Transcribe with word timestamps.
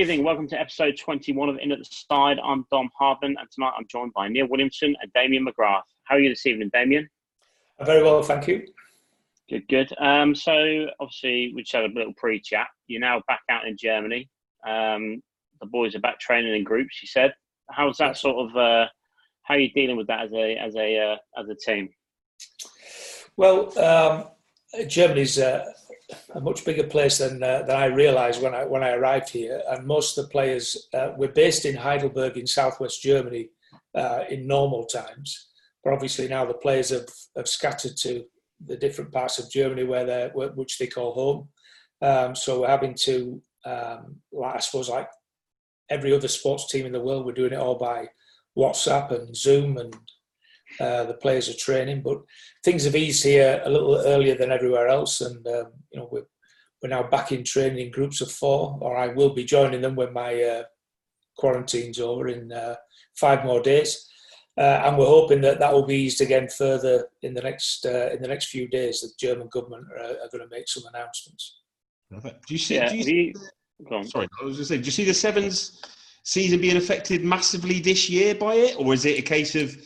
Good 0.00 0.12
evening. 0.12 0.24
Welcome 0.24 0.48
to 0.48 0.58
episode 0.58 0.96
21 0.96 1.50
of 1.50 1.58
In 1.58 1.72
at 1.72 1.78
the 1.78 1.84
Side. 1.84 2.38
I'm 2.42 2.64
Dom 2.70 2.88
Hardman, 2.98 3.36
and 3.38 3.50
tonight 3.50 3.74
I'm 3.76 3.86
joined 3.86 4.14
by 4.14 4.28
Neil 4.28 4.46
Williamson 4.48 4.96
and 5.02 5.12
Damien 5.12 5.44
McGrath. 5.44 5.82
How 6.04 6.14
are 6.14 6.20
you 6.20 6.30
this 6.30 6.46
evening, 6.46 6.70
Damien? 6.72 7.06
Very 7.82 8.02
well, 8.02 8.22
thank 8.22 8.48
you. 8.48 8.66
Good, 9.50 9.68
good. 9.68 9.92
Um, 10.00 10.34
so, 10.34 10.86
obviously, 11.00 11.52
we 11.54 11.64
just 11.64 11.74
had 11.74 11.84
a 11.84 11.88
little 11.88 12.14
pre 12.16 12.40
chat. 12.40 12.68
You're 12.86 13.02
now 13.02 13.20
back 13.28 13.42
out 13.50 13.66
in 13.66 13.76
Germany. 13.76 14.30
Um, 14.66 15.22
the 15.60 15.66
boys 15.66 15.94
are 15.94 16.00
back 16.00 16.18
training 16.18 16.56
in 16.56 16.64
groups, 16.64 17.02
you 17.02 17.06
said. 17.06 17.34
How's 17.68 17.98
that 17.98 18.16
sort 18.16 18.48
of, 18.48 18.56
uh, 18.56 18.86
how 19.42 19.56
are 19.56 19.60
you 19.60 19.70
dealing 19.70 19.98
with 19.98 20.06
that 20.06 20.24
as 20.24 20.32
a, 20.32 20.56
as 20.56 20.76
a, 20.76 20.96
uh, 20.98 21.16
as 21.38 21.50
a 21.50 21.54
team? 21.54 21.90
Well, 23.36 23.78
um, 23.78 24.28
Germany's 24.88 25.38
uh, 25.38 25.70
a 26.34 26.40
much 26.40 26.64
bigger 26.64 26.86
place 26.86 27.18
than 27.18 27.42
uh, 27.42 27.62
than 27.62 27.76
I 27.76 27.86
realised 27.86 28.42
when 28.42 28.54
I 28.54 28.64
when 28.64 28.82
I 28.82 28.92
arrived 28.92 29.30
here. 29.30 29.62
And 29.68 29.86
most 29.86 30.18
of 30.18 30.24
the 30.24 30.30
players 30.30 30.88
uh, 30.94 31.12
we're 31.16 31.32
based 31.32 31.64
in 31.64 31.76
Heidelberg 31.76 32.36
in 32.36 32.46
southwest 32.46 33.02
Germany 33.02 33.50
uh, 33.94 34.24
in 34.28 34.46
normal 34.46 34.84
times, 34.84 35.48
but 35.82 35.92
obviously 35.92 36.28
now 36.28 36.44
the 36.44 36.54
players 36.54 36.90
have, 36.90 37.08
have 37.36 37.48
scattered 37.48 37.96
to 38.02 38.24
the 38.66 38.76
different 38.76 39.12
parts 39.12 39.38
of 39.38 39.50
Germany 39.50 39.84
where 39.84 40.04
they 40.04 40.30
which 40.34 40.78
they 40.78 40.86
call 40.86 41.12
home. 41.12 41.48
Um, 42.02 42.34
so 42.34 42.60
we're 42.60 42.68
having 42.68 42.94
to, 43.02 43.42
um, 43.64 44.16
like, 44.32 44.56
I 44.56 44.58
suppose, 44.60 44.88
like 44.88 45.08
every 45.90 46.14
other 46.14 46.28
sports 46.28 46.70
team 46.70 46.86
in 46.86 46.92
the 46.92 47.00
world, 47.00 47.26
we're 47.26 47.32
doing 47.32 47.52
it 47.52 47.58
all 47.58 47.74
by 47.74 48.08
WhatsApp 48.56 49.10
and 49.10 49.36
Zoom 49.36 49.76
and 49.76 49.94
uh, 50.80 51.04
the 51.04 51.14
players 51.14 51.48
are 51.48 51.54
training, 51.54 52.02
but 52.02 52.18
things 52.64 52.84
have 52.84 52.96
eased 52.96 53.24
here 53.24 53.60
a 53.64 53.70
little 53.70 53.96
earlier 53.96 54.34
than 54.34 54.50
everywhere 54.50 54.88
else, 54.88 55.20
and 55.20 55.46
um, 55.46 55.66
you 55.92 56.00
know 56.00 56.08
we're 56.10 56.26
we're 56.82 56.88
now 56.88 57.02
back 57.02 57.32
in 57.32 57.44
training 57.44 57.86
in 57.86 57.92
groups 57.92 58.20
of 58.20 58.32
four, 58.32 58.78
or 58.80 58.96
I 58.96 59.08
will 59.08 59.34
be 59.34 59.44
joining 59.44 59.82
them 59.82 59.96
when 59.96 60.12
my 60.12 60.42
uh, 60.42 60.62
quarantine's 61.36 62.00
over 62.00 62.28
in 62.28 62.50
uh, 62.50 62.76
five 63.16 63.44
more 63.44 63.60
days, 63.60 64.08
uh, 64.58 64.82
and 64.84 64.96
we're 64.96 65.06
hoping 65.06 65.40
that 65.42 65.58
that 65.60 65.72
will 65.72 65.86
be 65.86 65.96
eased 65.96 66.20
again 66.20 66.48
further 66.48 67.08
in 67.22 67.34
the 67.34 67.42
next 67.42 67.86
uh, 67.86 68.10
in 68.12 68.22
the 68.22 68.28
next 68.28 68.46
few 68.46 68.68
days. 68.68 69.00
The 69.00 69.10
German 69.18 69.48
government 69.48 69.86
are, 69.92 70.12
are 70.22 70.30
going 70.32 70.48
to 70.48 70.50
make 70.50 70.68
some 70.68 70.84
announcements. 70.92 71.58
Perfect. 72.10 72.46
Do 72.48 72.54
you 72.54 72.58
see? 72.58 72.74
Yeah, 72.76 72.88
do 72.88 72.96
you, 72.96 73.04
see 73.04 73.34
sorry, 74.04 74.28
I 74.40 74.44
was 74.44 74.56
going 74.56 74.56
to 74.56 74.64
say, 74.64 74.78
do 74.78 74.84
you 74.84 74.90
see 74.90 75.04
the 75.04 75.14
sevens 75.14 75.82
season 76.22 76.60
being 76.60 76.76
affected 76.76 77.24
massively 77.24 77.80
this 77.80 78.08
year 78.10 78.34
by 78.34 78.54
it, 78.54 78.76
or 78.78 78.92
is 78.92 79.04
it 79.04 79.18
a 79.18 79.22
case 79.22 79.54
of 79.54 79.76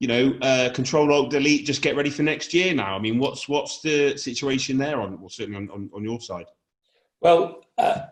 you 0.00 0.06
know, 0.06 0.36
uh, 0.42 0.70
control 0.70 1.12
alt 1.12 1.30
delete, 1.30 1.66
just 1.66 1.82
get 1.82 1.96
ready 1.96 2.10
for 2.10 2.22
next 2.22 2.54
year 2.54 2.72
now. 2.72 2.94
I 2.94 2.98
mean, 2.98 3.18
what's 3.18 3.48
what's 3.48 3.80
the 3.80 4.16
situation 4.16 4.78
there 4.78 5.00
on, 5.00 5.20
well, 5.20 5.28
certainly 5.28 5.56
on, 5.56 5.70
on, 5.70 5.90
on 5.92 6.04
your 6.04 6.20
side? 6.20 6.46
Well, 7.20 7.64
uh, 7.76 8.02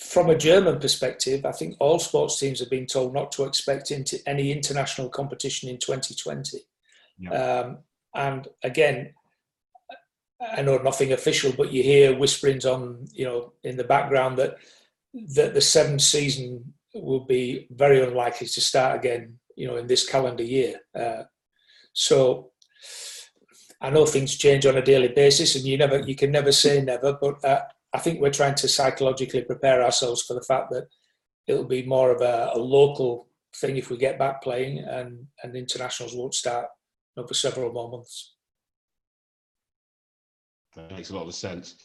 from 0.00 0.30
a 0.30 0.38
German 0.38 0.78
perspective, 0.78 1.44
I 1.44 1.52
think 1.52 1.76
all 1.80 1.98
sports 1.98 2.38
teams 2.38 2.60
have 2.60 2.70
been 2.70 2.86
told 2.86 3.12
not 3.12 3.32
to 3.32 3.44
expect 3.44 3.90
into 3.90 4.18
any 4.26 4.52
international 4.52 5.08
competition 5.08 5.68
in 5.68 5.78
2020. 5.78 6.58
Yeah. 7.18 7.30
Um, 7.30 7.78
and 8.14 8.48
again, 8.62 9.14
I 10.40 10.62
know 10.62 10.78
nothing 10.78 11.12
official, 11.12 11.52
but 11.56 11.72
you 11.72 11.82
hear 11.82 12.16
whisperings 12.16 12.66
on, 12.66 13.06
you 13.12 13.24
know, 13.24 13.52
in 13.62 13.76
the 13.76 13.84
background 13.84 14.38
that 14.38 14.58
that 15.34 15.54
the 15.54 15.60
seventh 15.60 16.02
season 16.02 16.74
will 16.92 17.24
be 17.24 17.68
very 17.70 18.02
unlikely 18.02 18.48
to 18.48 18.60
start 18.60 18.96
again 18.96 19.38
you 19.56 19.66
know, 19.66 19.76
in 19.76 19.86
this 19.86 20.08
calendar 20.08 20.42
year. 20.42 20.80
Uh, 20.98 21.24
so 21.92 22.52
I 23.80 23.90
know 23.90 24.06
things 24.06 24.36
change 24.36 24.66
on 24.66 24.76
a 24.76 24.82
daily 24.82 25.08
basis, 25.08 25.56
and 25.56 25.64
you 25.64 25.76
never, 25.76 26.00
you 26.00 26.14
can 26.14 26.30
never 26.30 26.52
say 26.52 26.82
never. 26.82 27.16
But 27.20 27.44
uh, 27.44 27.62
I 27.92 27.98
think 27.98 28.20
we're 28.20 28.30
trying 28.30 28.54
to 28.56 28.68
psychologically 28.68 29.42
prepare 29.42 29.82
ourselves 29.82 30.22
for 30.22 30.34
the 30.34 30.42
fact 30.42 30.70
that 30.70 30.86
it'll 31.46 31.64
be 31.64 31.84
more 31.84 32.10
of 32.10 32.20
a, 32.20 32.52
a 32.54 32.58
local 32.58 33.28
thing 33.56 33.76
if 33.76 33.90
we 33.90 33.96
get 33.96 34.18
back 34.18 34.42
playing, 34.42 34.78
and 34.78 35.26
and 35.42 35.54
internationals 35.54 36.14
won't 36.16 36.34
start 36.34 36.66
you 37.16 37.22
know, 37.22 37.26
for 37.26 37.34
several 37.34 37.72
more 37.72 37.90
months. 37.90 38.34
That 40.76 40.90
makes 40.90 41.10
a 41.10 41.14
lot 41.14 41.28
of 41.28 41.34
sense. 41.34 41.76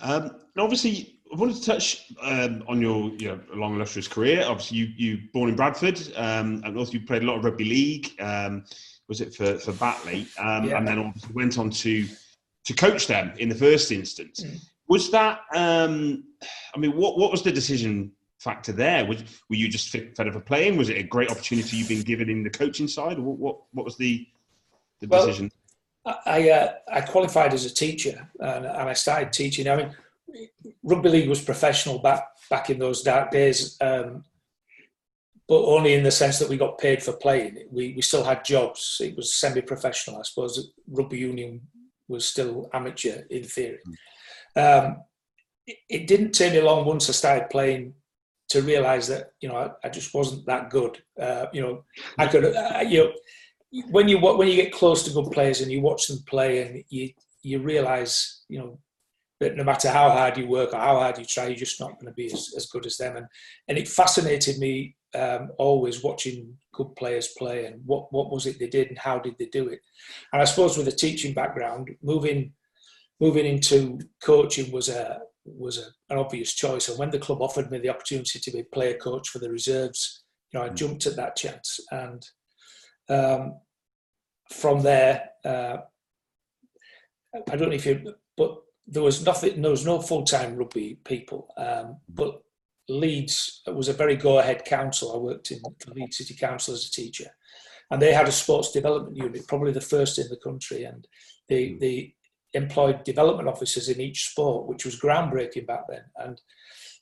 Um, 0.00 0.22
and 0.22 0.58
obviously, 0.58 1.15
I 1.32 1.36
wanted 1.36 1.56
to 1.56 1.62
touch 1.62 2.12
um, 2.22 2.62
on 2.68 2.80
your 2.80 3.10
you 3.18 3.28
know, 3.28 3.40
long 3.54 3.74
illustrious 3.74 4.08
career. 4.08 4.44
Obviously, 4.46 4.78
you 4.78 4.88
you 4.96 5.18
born 5.32 5.48
in 5.48 5.56
Bradford, 5.56 6.00
um, 6.16 6.62
and 6.64 6.76
also 6.76 6.92
you 6.92 7.00
played 7.00 7.22
a 7.22 7.26
lot 7.26 7.38
of 7.38 7.44
rugby 7.44 7.64
league. 7.64 8.12
Um, 8.20 8.64
was 9.08 9.20
it 9.20 9.34
for 9.34 9.58
for 9.58 9.72
Batley? 9.72 10.26
Um, 10.38 10.68
yeah. 10.68 10.78
And 10.78 10.86
then 10.86 10.98
obviously 10.98 11.32
went 11.34 11.58
on 11.58 11.70
to 11.70 12.06
to 12.64 12.74
coach 12.74 13.06
them 13.06 13.32
in 13.38 13.48
the 13.48 13.54
first 13.54 13.90
instance. 13.92 14.42
Mm. 14.42 14.60
Was 14.88 15.10
that? 15.10 15.40
Um, 15.54 16.24
I 16.74 16.78
mean, 16.78 16.96
what 16.96 17.18
what 17.18 17.32
was 17.32 17.42
the 17.42 17.52
decision 17.52 18.12
factor 18.38 18.72
there? 18.72 19.04
Was, 19.04 19.22
were 19.50 19.56
you 19.56 19.68
just 19.68 19.90
fed 19.90 20.20
up 20.20 20.34
of 20.34 20.46
playing? 20.46 20.76
Was 20.76 20.88
it 20.88 20.98
a 20.98 21.02
great 21.02 21.30
opportunity 21.30 21.76
you've 21.76 21.88
been 21.88 22.02
given 22.02 22.30
in 22.30 22.44
the 22.44 22.50
coaching 22.50 22.86
side? 22.86 23.18
What 23.18 23.38
what, 23.38 23.58
what 23.72 23.84
was 23.84 23.96
the 23.96 24.26
the 25.00 25.08
well, 25.08 25.26
decision? 25.26 25.50
I 26.24 26.50
uh, 26.50 26.72
I 26.92 27.00
qualified 27.00 27.52
as 27.52 27.64
a 27.64 27.74
teacher 27.74 28.28
and, 28.38 28.64
and 28.64 28.88
I 28.88 28.92
started 28.92 29.32
teaching. 29.32 29.68
I 29.68 29.76
mean 29.76 29.96
rugby 30.82 31.08
league 31.08 31.28
was 31.28 31.42
professional 31.42 31.98
back 31.98 32.24
back 32.50 32.70
in 32.70 32.78
those 32.78 33.02
dark 33.02 33.30
days, 33.30 33.76
um, 33.80 34.24
but 35.48 35.64
only 35.64 35.94
in 35.94 36.02
the 36.02 36.10
sense 36.10 36.38
that 36.38 36.48
we 36.48 36.56
got 36.56 36.78
paid 36.78 37.02
for 37.02 37.12
playing. 37.12 37.66
We 37.70 37.94
we 37.94 38.02
still 38.02 38.24
had 38.24 38.44
jobs. 38.44 39.00
It 39.00 39.16
was 39.16 39.34
semi-professional, 39.34 40.18
I 40.18 40.22
suppose. 40.22 40.72
Rugby 40.88 41.18
union 41.18 41.62
was 42.08 42.26
still 42.26 42.68
amateur 42.72 43.22
in 43.30 43.44
theory. 43.44 43.78
Um, 44.54 45.02
it, 45.66 45.76
it, 45.90 46.06
didn't 46.06 46.32
take 46.32 46.52
me 46.52 46.60
long 46.60 46.86
once 46.86 47.08
I 47.08 47.12
started 47.12 47.50
playing 47.50 47.94
to 48.48 48.62
realise 48.62 49.08
that 49.08 49.32
you 49.40 49.48
know 49.48 49.56
I, 49.56 49.70
I, 49.84 49.88
just 49.88 50.14
wasn't 50.14 50.46
that 50.46 50.70
good. 50.70 51.02
Uh, 51.20 51.46
you 51.52 51.60
know, 51.60 51.84
I 52.18 52.26
could 52.26 52.44
uh, 52.44 52.84
you 52.86 53.04
know 53.04 53.12
when 53.90 54.08
you 54.08 54.18
when 54.18 54.48
you 54.48 54.54
get 54.54 54.72
close 54.72 55.02
to 55.04 55.10
good 55.10 55.30
players 55.32 55.60
and 55.60 55.70
you 55.70 55.80
watch 55.80 56.06
them 56.06 56.18
play 56.26 56.62
and 56.62 56.84
you 56.88 57.10
you 57.42 57.60
realise 57.60 58.44
you 58.48 58.58
know 58.58 58.78
but 59.38 59.56
no 59.56 59.64
matter 59.64 59.90
how 59.90 60.10
hard 60.10 60.38
you 60.38 60.48
work 60.48 60.72
or 60.72 60.78
how 60.78 60.98
hard 60.98 61.18
you 61.18 61.24
try, 61.24 61.46
you're 61.46 61.56
just 61.56 61.80
not 61.80 61.98
going 62.00 62.06
to 62.06 62.12
be 62.12 62.26
as, 62.26 62.52
as 62.56 62.66
good 62.66 62.86
as 62.86 62.96
them. 62.96 63.16
And 63.16 63.26
and 63.68 63.78
it 63.78 63.88
fascinated 63.88 64.58
me 64.58 64.96
um, 65.14 65.50
always 65.58 66.02
watching 66.02 66.54
good 66.72 66.94
players 66.96 67.34
play 67.38 67.66
and 67.66 67.80
what 67.84 68.12
what 68.12 68.30
was 68.30 68.46
it 68.46 68.58
they 68.58 68.68
did 68.68 68.88
and 68.88 68.98
how 68.98 69.18
did 69.18 69.36
they 69.38 69.46
do 69.46 69.68
it. 69.68 69.80
And 70.32 70.40
I 70.42 70.44
suppose 70.44 70.76
with 70.76 70.88
a 70.88 70.92
teaching 70.92 71.34
background, 71.34 71.90
moving 72.02 72.52
moving 73.20 73.46
into 73.46 73.98
coaching 74.22 74.72
was 74.72 74.88
a 74.88 75.20
was 75.44 75.78
a, 75.78 75.86
an 76.12 76.18
obvious 76.18 76.54
choice. 76.54 76.88
And 76.88 76.98
when 76.98 77.10
the 77.10 77.18
club 77.18 77.40
offered 77.42 77.70
me 77.70 77.78
the 77.78 77.90
opportunity 77.90 78.38
to 78.38 78.50
be 78.50 78.62
player 78.64 78.96
coach 78.96 79.28
for 79.28 79.38
the 79.38 79.50
reserves, 79.50 80.24
you 80.52 80.58
know, 80.58 80.66
I 80.66 80.70
mm. 80.70 80.74
jumped 80.74 81.06
at 81.06 81.16
that 81.16 81.36
chance. 81.36 81.78
And 81.90 82.26
um, 83.08 83.60
from 84.50 84.80
there, 84.80 85.30
uh, 85.44 85.78
I 87.50 87.56
don't 87.56 87.68
know 87.68 87.76
if 87.76 87.86
you, 87.86 88.14
but 88.36 88.56
there 88.86 89.02
was 89.02 89.24
nothing. 89.24 89.60
There 89.60 89.70
was 89.70 89.86
no 89.86 90.00
full 90.00 90.24
time 90.24 90.56
rugby 90.56 90.98
people, 91.04 91.48
um, 91.56 91.98
but 92.08 92.42
Leeds 92.88 93.62
was 93.66 93.88
a 93.88 93.92
very 93.92 94.16
go 94.16 94.38
ahead 94.38 94.64
council. 94.64 95.12
I 95.12 95.18
worked 95.18 95.50
in 95.50 95.60
the 95.62 95.94
Leeds 95.94 96.18
City 96.18 96.34
Council 96.34 96.74
as 96.74 96.86
a 96.86 96.90
teacher, 96.90 97.30
and 97.90 98.00
they 98.00 98.12
had 98.12 98.28
a 98.28 98.32
sports 98.32 98.70
development 98.70 99.16
unit, 99.16 99.48
probably 99.48 99.72
the 99.72 99.80
first 99.80 100.18
in 100.18 100.28
the 100.28 100.36
country, 100.36 100.84
and 100.84 101.06
they 101.48 101.70
hmm. 101.70 101.78
they 101.78 102.14
employed 102.54 103.04
development 103.04 103.48
officers 103.48 103.88
in 103.88 104.00
each 104.00 104.30
sport, 104.30 104.66
which 104.66 104.84
was 104.84 105.00
groundbreaking 105.00 105.66
back 105.66 105.82
then. 105.88 106.04
And 106.16 106.40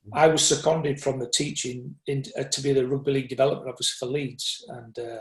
hmm. 0.04 0.10
I 0.14 0.28
was 0.28 0.46
seconded 0.46 1.00
from 1.00 1.18
the 1.18 1.28
teaching 1.28 1.94
in, 2.06 2.24
uh, 2.38 2.44
to 2.44 2.60
be 2.62 2.72
the 2.72 2.86
rugby 2.86 3.12
league 3.12 3.28
development 3.28 3.70
officer 3.70 3.94
for 3.98 4.06
Leeds, 4.06 4.64
and 4.68 4.98
uh, 4.98 5.18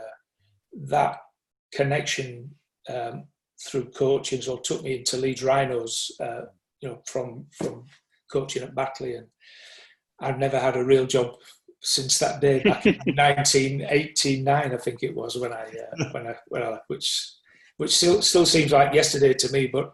that 0.88 1.18
connection 1.72 2.54
um, 2.88 3.26
through 3.66 3.90
coaching, 3.90 4.42
so 4.42 4.56
took 4.58 4.82
me 4.82 4.98
into 4.98 5.16
Leeds 5.16 5.42
Rhinos, 5.42 6.10
uh, 6.20 6.42
you 6.80 6.88
know, 6.88 7.02
from 7.06 7.46
from 7.56 7.84
coaching 8.30 8.62
at 8.62 8.74
Batley, 8.74 9.14
and 9.14 9.26
I've 10.20 10.38
never 10.38 10.58
had 10.58 10.76
a 10.76 10.84
real 10.84 11.06
job 11.06 11.34
since 11.84 12.18
that 12.18 12.40
day 12.40 12.62
back 12.62 12.86
in 12.86 12.94
1989, 13.14 14.72
I 14.72 14.76
think 14.78 15.02
it 15.02 15.14
was 15.14 15.36
when 15.36 15.52
I 15.52 15.64
uh, 15.64 16.04
when 16.12 16.26
I 16.26 16.34
when 16.48 16.62
I 16.62 16.78
which 16.88 17.30
which 17.76 17.96
still 17.96 18.22
still 18.22 18.46
seems 18.46 18.72
like 18.72 18.94
yesterday 18.94 19.34
to 19.34 19.52
me, 19.52 19.66
but 19.66 19.92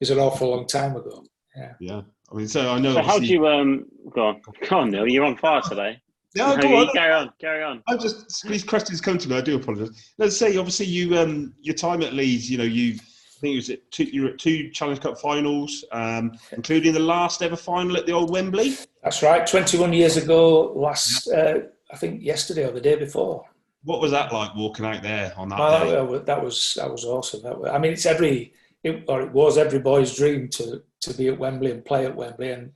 is 0.00 0.10
an 0.10 0.18
awful 0.18 0.50
long 0.50 0.66
time 0.66 0.96
ago. 0.96 1.24
Yeah. 1.56 1.72
Yeah. 1.80 2.02
I 2.30 2.34
mean, 2.34 2.48
so 2.48 2.72
I 2.72 2.78
know. 2.78 2.94
So 2.94 3.02
how 3.02 3.18
do 3.18 3.26
you 3.26 3.46
um 3.46 3.86
go 4.10 4.26
on? 4.28 4.40
Go 4.68 4.78
on, 4.78 4.90
Neil. 4.90 5.06
You're 5.06 5.24
on 5.24 5.36
fire 5.36 5.62
today. 5.62 6.00
Yeah, 6.36 6.60
go 6.60 6.76
on. 6.76 6.92
Carry 6.92 7.12
on, 7.14 7.32
carry 7.40 7.62
on. 7.62 7.82
I 7.88 7.96
just 7.96 8.46
these 8.46 8.64
questions 8.64 9.00
come 9.00 9.18
to 9.18 9.28
me. 9.28 9.36
I 9.36 9.40
do 9.40 9.56
apologise. 9.56 10.12
Let's 10.18 10.36
say, 10.36 10.56
obviously, 10.56 10.86
you 10.86 11.18
um 11.18 11.54
your 11.60 11.74
time 11.74 12.02
at 12.02 12.12
Leeds. 12.12 12.50
You 12.50 12.58
know, 12.58 12.64
you 12.64 12.94
I 12.94 13.40
think 13.40 13.52
it 13.52 13.56
was 13.56 13.70
at 13.70 13.90
two, 13.90 14.04
you 14.04 14.22
were 14.22 14.28
at 14.30 14.38
two 14.38 14.70
Challenge 14.70 15.00
Cup 15.00 15.18
finals, 15.18 15.84
um, 15.92 16.32
including 16.52 16.94
the 16.94 17.00
last 17.00 17.42
ever 17.42 17.56
final 17.56 17.96
at 17.96 18.06
the 18.06 18.12
old 18.12 18.30
Wembley. 18.30 18.74
That's 19.02 19.22
right. 19.22 19.46
Twenty-one 19.46 19.92
years 19.92 20.16
ago, 20.16 20.72
last 20.74 21.28
uh, 21.28 21.60
I 21.90 21.96
think 21.96 22.22
yesterday 22.22 22.64
or 22.64 22.72
the 22.72 22.80
day 22.80 22.96
before. 22.96 23.44
What 23.84 24.00
was 24.00 24.10
that 24.10 24.32
like 24.32 24.54
walking 24.56 24.84
out 24.84 25.02
there 25.02 25.32
on 25.36 25.48
that 25.50 25.60
oh, 25.60 25.84
day? 25.84 26.12
That, 26.16 26.26
that 26.26 26.42
was 26.42 26.74
that 26.76 26.90
was 26.90 27.04
awesome. 27.04 27.42
That 27.42 27.58
was, 27.58 27.70
I 27.70 27.78
mean, 27.78 27.92
it's 27.92 28.06
every 28.06 28.52
it, 28.82 29.04
or 29.06 29.22
it 29.22 29.32
was 29.32 29.58
every 29.58 29.78
boy's 29.78 30.16
dream 30.16 30.48
to 30.50 30.82
to 31.00 31.14
be 31.14 31.28
at 31.28 31.38
Wembley 31.38 31.70
and 31.70 31.84
play 31.84 32.06
at 32.06 32.16
Wembley 32.16 32.50
and 32.52 32.72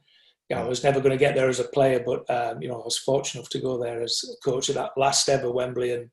yeah, 0.51 0.61
I 0.61 0.69
was 0.69 0.83
never 0.83 1.01
going 1.01 1.13
to 1.13 1.17
get 1.17 1.37
there 1.37 1.49
as 1.49 1.61
a 1.61 1.65
player, 1.65 2.03
but 2.05 2.29
um, 2.29 2.61
you 2.61 2.69
know, 2.69 2.81
I 2.81 2.85
was 2.85 2.99
fortunate 2.99 3.41
enough 3.41 3.51
to 3.51 3.61
go 3.61 3.81
there 3.81 4.03
as 4.03 4.23
a 4.25 4.45
coach 4.45 4.69
at 4.69 4.75
that 4.75 4.91
last 4.97 5.29
ever 5.29 5.51
Wembley, 5.51 5.93
and 5.93 6.11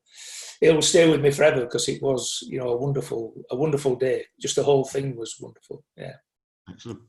it 0.60 0.72
will 0.72 0.80
stay 0.80 1.10
with 1.10 1.20
me 1.20 1.32
forever 1.32 1.62
because 1.62 1.88
it 1.88 2.00
was, 2.00 2.44
you 2.48 2.58
know, 2.60 2.68
a 2.68 2.76
wonderful, 2.76 3.34
a 3.50 3.56
wonderful 3.56 3.96
day. 3.96 4.24
Just 4.40 4.54
the 4.54 4.62
whole 4.62 4.84
thing 4.84 5.16
was 5.16 5.36
wonderful. 5.40 5.82
Yeah. 5.96 6.14
Excellent. 6.70 7.00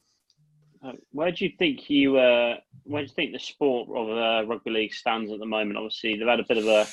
Uh, 0.83 0.93
where 1.11 1.31
do 1.31 1.45
you 1.45 1.51
think 1.59 1.89
you 1.89 2.17
uh, 2.17 2.55
where 2.83 3.03
do 3.03 3.07
you 3.07 3.13
think 3.13 3.33
the 3.33 3.39
sport 3.39 3.89
of 3.95 4.09
uh, 4.09 4.47
rugby 4.47 4.71
league 4.71 4.93
stands 4.93 5.31
at 5.31 5.37
the 5.37 5.45
moment? 5.45 5.77
Obviously, 5.77 6.17
they've 6.17 6.27
had 6.27 6.39
a 6.39 6.45
bit 6.47 6.57
of 6.57 6.65
a 6.65 6.87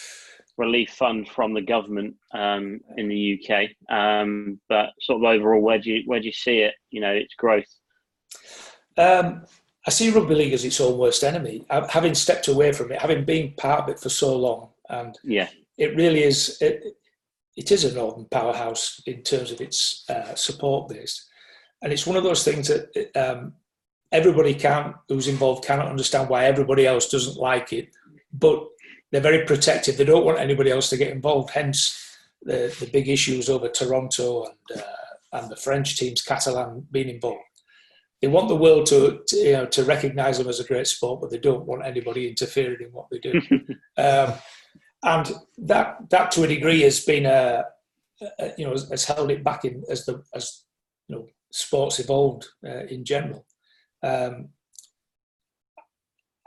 relief 0.58 0.90
fund 0.90 1.28
from 1.28 1.54
the 1.54 1.62
government 1.62 2.14
um, 2.34 2.80
in 2.96 3.08
the 3.08 3.40
UK, 3.40 3.70
um, 3.94 4.60
but 4.68 4.90
sort 5.00 5.22
of 5.22 5.24
overall, 5.24 5.62
where 5.62 5.78
do 5.78 5.90
you 5.90 6.02
where 6.06 6.20
do 6.20 6.26
you 6.26 6.32
see 6.32 6.58
it? 6.58 6.74
You 6.90 7.00
know, 7.00 7.12
its 7.12 7.34
growth. 7.34 7.64
I 9.86 9.90
see 9.90 10.10
rugby 10.10 10.34
league 10.34 10.52
as 10.52 10.64
its 10.64 10.80
own 10.80 10.98
worst 10.98 11.22
enemy. 11.22 11.64
Having 11.70 12.14
stepped 12.14 12.48
away 12.48 12.72
from 12.72 12.90
it, 12.90 13.00
having 13.00 13.24
been 13.24 13.52
part 13.56 13.82
of 13.82 13.88
it 13.88 14.00
for 14.00 14.08
so 14.08 14.36
long, 14.36 14.70
and 14.88 15.16
yeah, 15.22 15.48
it 15.78 15.96
really 15.96 16.24
is. 16.24 16.58
It, 16.60 16.96
it 17.56 17.70
is 17.70 17.84
a 17.84 17.94
northern 17.94 18.26
powerhouse 18.26 19.00
in 19.06 19.22
terms 19.22 19.50
of 19.50 19.60
its 19.60 20.04
uh, 20.10 20.34
support 20.34 20.88
base, 20.88 21.26
and 21.82 21.92
it's 21.92 22.06
one 22.06 22.16
of 22.16 22.24
those 22.24 22.44
things 22.44 22.68
that 22.68 23.10
um, 23.14 23.54
everybody 24.10 24.54
can 24.54 24.94
who's 25.08 25.28
involved 25.28 25.64
cannot 25.64 25.88
understand 25.88 26.28
why 26.28 26.44
everybody 26.44 26.86
else 26.86 27.08
doesn't 27.08 27.40
like 27.40 27.72
it, 27.72 27.88
but 28.32 28.66
they're 29.12 29.20
very 29.20 29.46
protective. 29.46 29.96
They 29.96 30.04
don't 30.04 30.24
want 30.24 30.40
anybody 30.40 30.70
else 30.70 30.90
to 30.90 30.96
get 30.96 31.12
involved. 31.12 31.50
Hence, 31.50 32.16
the 32.42 32.74
the 32.80 32.90
big 32.92 33.08
issues 33.08 33.48
over 33.48 33.68
Toronto 33.68 34.46
and 34.46 34.80
uh, 34.80 35.38
and 35.38 35.48
the 35.48 35.56
French 35.56 35.96
teams, 35.96 36.22
Catalan, 36.22 36.86
being 36.90 37.08
involved. 37.08 37.45
They 38.22 38.28
want 38.28 38.48
the 38.48 38.56
world 38.56 38.86
to, 38.86 39.20
to 39.26 39.36
you 39.36 39.52
know 39.52 39.66
to 39.66 39.84
recognise 39.84 40.38
them 40.38 40.48
as 40.48 40.60
a 40.60 40.64
great 40.64 40.86
sport, 40.86 41.20
but 41.20 41.30
they 41.30 41.38
don't 41.38 41.66
want 41.66 41.84
anybody 41.84 42.28
interfering 42.28 42.80
in 42.80 42.92
what 42.92 43.08
they 43.10 43.18
do. 43.18 43.40
um, 43.98 44.32
and 45.02 45.32
that 45.58 45.98
that 46.10 46.30
to 46.32 46.44
a 46.44 46.48
degree 46.48 46.80
has 46.82 47.04
been 47.04 47.26
a, 47.26 47.64
a 48.38 48.52
you 48.56 48.64
know 48.64 48.72
has, 48.72 48.88
has, 48.88 49.04
held 49.04 49.30
it 49.30 49.44
back 49.44 49.64
in 49.64 49.84
as 49.90 50.06
the 50.06 50.22
as 50.34 50.64
you 51.08 51.16
know 51.16 51.26
sports 51.52 52.00
evolved 52.00 52.46
uh, 52.66 52.84
in 52.86 53.04
general. 53.04 53.46
Um, 54.02 54.48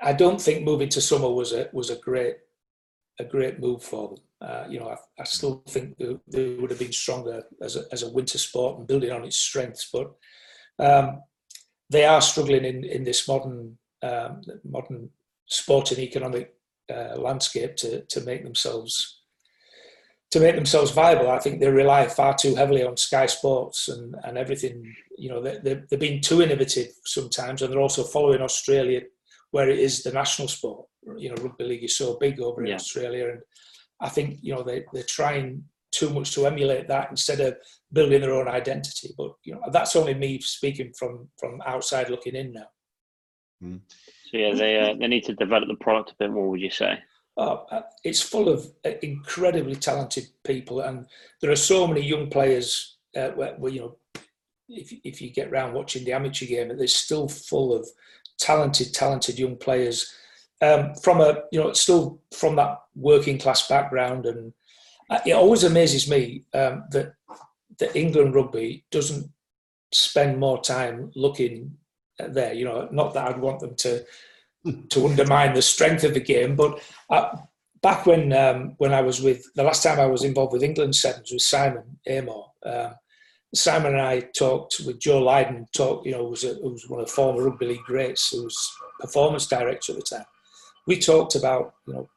I 0.01 0.13
don't 0.13 0.42
think 0.42 0.63
moving 0.63 0.89
to 0.89 1.01
summer 1.01 1.30
was 1.30 1.54
a 1.54 1.69
was 1.71 1.89
a 1.89 1.98
great 1.98 2.38
a 3.19 3.24
great 3.24 3.60
move 3.60 3.83
for 3.83 4.10
them. 4.10 4.18
Uh, 4.42 4.66
you 4.69 4.80
know, 4.80 4.89
I, 4.89 4.95
I, 5.19 5.25
still 5.25 5.62
think 5.68 5.98
they, 5.98 6.18
they, 6.25 6.54
would 6.56 6.69
have 6.69 6.80
been 6.80 6.94
stronger 6.94 7.44
as 7.62 7.75
a, 7.75 7.83
as 7.92 8.04
a 8.04 8.10
winter 8.10 8.38
sport 8.38 8.77
and 8.77 8.88
building 8.88 9.12
on 9.12 9.25
its 9.25 9.36
strengths, 9.36 9.89
but 9.92 10.13
um, 10.80 11.21
they 11.89 12.06
are 12.06 12.21
struggling 12.21 12.65
in, 12.65 12.83
in 12.83 13.03
this 13.03 13.27
modern 13.27 13.77
um, 14.01 14.41
modern 14.63 15.09
sporting 15.47 16.00
economic 16.00 16.53
uh, 16.94 17.15
landscape 17.18 17.75
to, 17.75 18.01
to 18.06 18.21
make 18.21 18.44
themselves 18.44 19.19
to 20.31 20.39
make 20.39 20.56
themselves 20.56 20.91
viable. 20.91 21.30
I 21.30 21.39
think 21.39 21.59
they 21.59 21.69
rely 21.69 22.07
far 22.07 22.36
too 22.36 22.53
heavily 22.53 22.83
on 22.83 22.95
Sky 22.97 23.25
Sports 23.25 23.88
and, 23.88 24.15
and 24.24 24.38
everything. 24.38 24.94
You 25.18 25.30
know, 25.30 25.41
they, 25.41 25.57
they've 25.89 26.00
been 26.00 26.21
too 26.21 26.41
innovative 26.41 26.91
sometimes, 27.03 27.62
and 27.62 27.74
they're 27.74 27.81
also 27.81 28.03
following 28.03 28.42
Australia, 28.42 29.01
where 29.51 29.69
it 29.69 29.80
is 29.80 30.03
the 30.03 30.12
national 30.12 30.47
sport. 30.47 30.85
You 31.18 31.30
know, 31.30 31.42
rugby 31.42 31.63
league 31.63 31.83
is 31.83 31.97
so 31.97 32.18
big 32.19 32.39
over 32.39 32.63
in 32.63 32.74
Australia, 32.74 33.30
and 33.30 33.42
I 34.00 34.09
think 34.09 34.39
you 34.42 34.53
know 34.53 34.63
they 34.63 34.85
they're 34.94 35.03
trying 35.03 35.63
too 35.92 36.12
much 36.12 36.31
to 36.35 36.45
emulate 36.45 36.88
that 36.88 37.09
instead 37.09 37.39
of 37.39 37.57
building 37.91 38.21
their 38.21 38.33
own 38.33 38.47
identity. 38.47 39.13
But 39.18 39.33
you 39.44 39.53
know, 39.53 39.62
that's 39.71 39.95
only 39.95 40.13
me 40.13 40.39
speaking 40.41 40.94
from 40.97 41.30
from 41.38 41.62
outside 41.65 42.09
looking 42.09 42.36
in 42.36 42.53
now. 42.53 42.68
Mm. 43.63 43.81
So 44.31 44.38
yeah, 44.38 44.53
they 44.53 44.80
uh, 44.80 44.95
they 45.00 45.07
need 45.07 45.25
to 45.25 45.33
develop 45.33 45.68
the 45.68 45.75
product 45.75 46.12
a 46.12 46.15
bit 46.19 46.31
more. 46.31 46.50
Would 46.50 46.62
you 46.62 46.71
say? 46.71 47.00
Uh, 47.38 47.63
uh, 47.71 47.81
it's 48.03 48.21
full 48.21 48.50
of 48.50 48.68
uh, 48.86 48.91
incredibly 49.01 49.75
talented 49.75 50.27
people, 50.44 50.81
and 50.81 51.06
there 51.41 51.51
are 51.51 51.56
so 51.56 51.88
many 51.88 52.01
young 52.01 52.30
players. 52.30 52.97
Uh, 53.18 53.30
where, 53.30 53.56
where, 53.56 53.71
you 53.71 53.80
know, 53.80 53.97
if 54.68 54.94
if 55.03 55.21
you 55.21 55.31
get 55.31 55.50
around 55.50 55.74
watching 55.74 56.03
the 56.06 56.13
amateur 56.13 56.45
game, 56.45 56.69
it's 56.71 56.94
still 56.94 57.27
full 57.27 57.74
of 57.74 57.88
talented, 58.38 58.94
talented 58.94 59.39
young 59.39 59.57
players 59.57 60.13
um, 60.62 60.94
from 60.95 61.21
a 61.21 61.44
you 61.51 61.59
know 61.59 61.74
still 61.74 62.21
from 62.35 62.56
that 62.56 62.77
working 62.95 63.38
class 63.38 63.68
background, 63.68 64.25
and 64.25 64.53
it 65.25 65.33
always 65.33 65.63
amazes 65.63 66.09
me 66.09 66.44
um, 66.53 66.83
that 66.92 67.13
that 67.79 67.95
England 67.95 68.35
rugby 68.35 68.85
doesn't 68.91 69.29
spend 69.93 70.39
more 70.39 70.61
time 70.61 71.11
looking 71.15 71.75
there. 72.17 72.53
You 72.53 72.65
know, 72.65 72.87
not 72.91 73.13
that 73.13 73.27
I'd 73.27 73.41
want 73.41 73.59
them 73.59 73.75
to 73.75 74.05
to 74.89 75.07
undermine 75.07 75.53
the 75.53 75.61
strength 75.61 76.03
of 76.03 76.13
the 76.13 76.19
game, 76.19 76.55
but 76.55 76.81
uh, 77.09 77.37
back 77.81 78.05
when 78.05 78.33
um, 78.33 78.75
when 78.77 78.93
I 78.93 79.01
was 79.01 79.21
with 79.21 79.43
the 79.55 79.63
last 79.63 79.83
time 79.83 79.99
I 79.99 80.05
was 80.05 80.23
involved 80.23 80.53
with 80.53 80.63
England 80.63 80.95
sevens 80.95 81.31
was 81.31 81.45
Simon 81.45 81.99
Amor. 82.07 82.43
Um, 82.65 82.95
Simon 83.55 83.93
and 83.93 84.01
I 84.01 84.19
talked 84.19 84.79
with 84.85 84.99
Joe 84.99 85.19
Lydon. 85.19 85.65
Talked, 85.73 86.05
you 86.05 86.11
know, 86.11 86.23
was, 86.23 86.43
a, 86.43 86.53
was 86.59 86.87
one 86.87 86.99
of 86.99 87.07
the 87.07 87.11
former 87.11 87.43
rugby 87.43 87.65
league 87.65 87.83
greats, 87.83 88.29
who 88.29 88.43
was 88.43 88.71
performance 88.99 89.47
director 89.47 89.93
at 89.93 89.97
the 89.97 90.03
time. 90.03 90.25
We 90.85 90.99
talked 90.99 91.35
about, 91.35 91.73
you 91.87 91.93
know, 91.93 92.09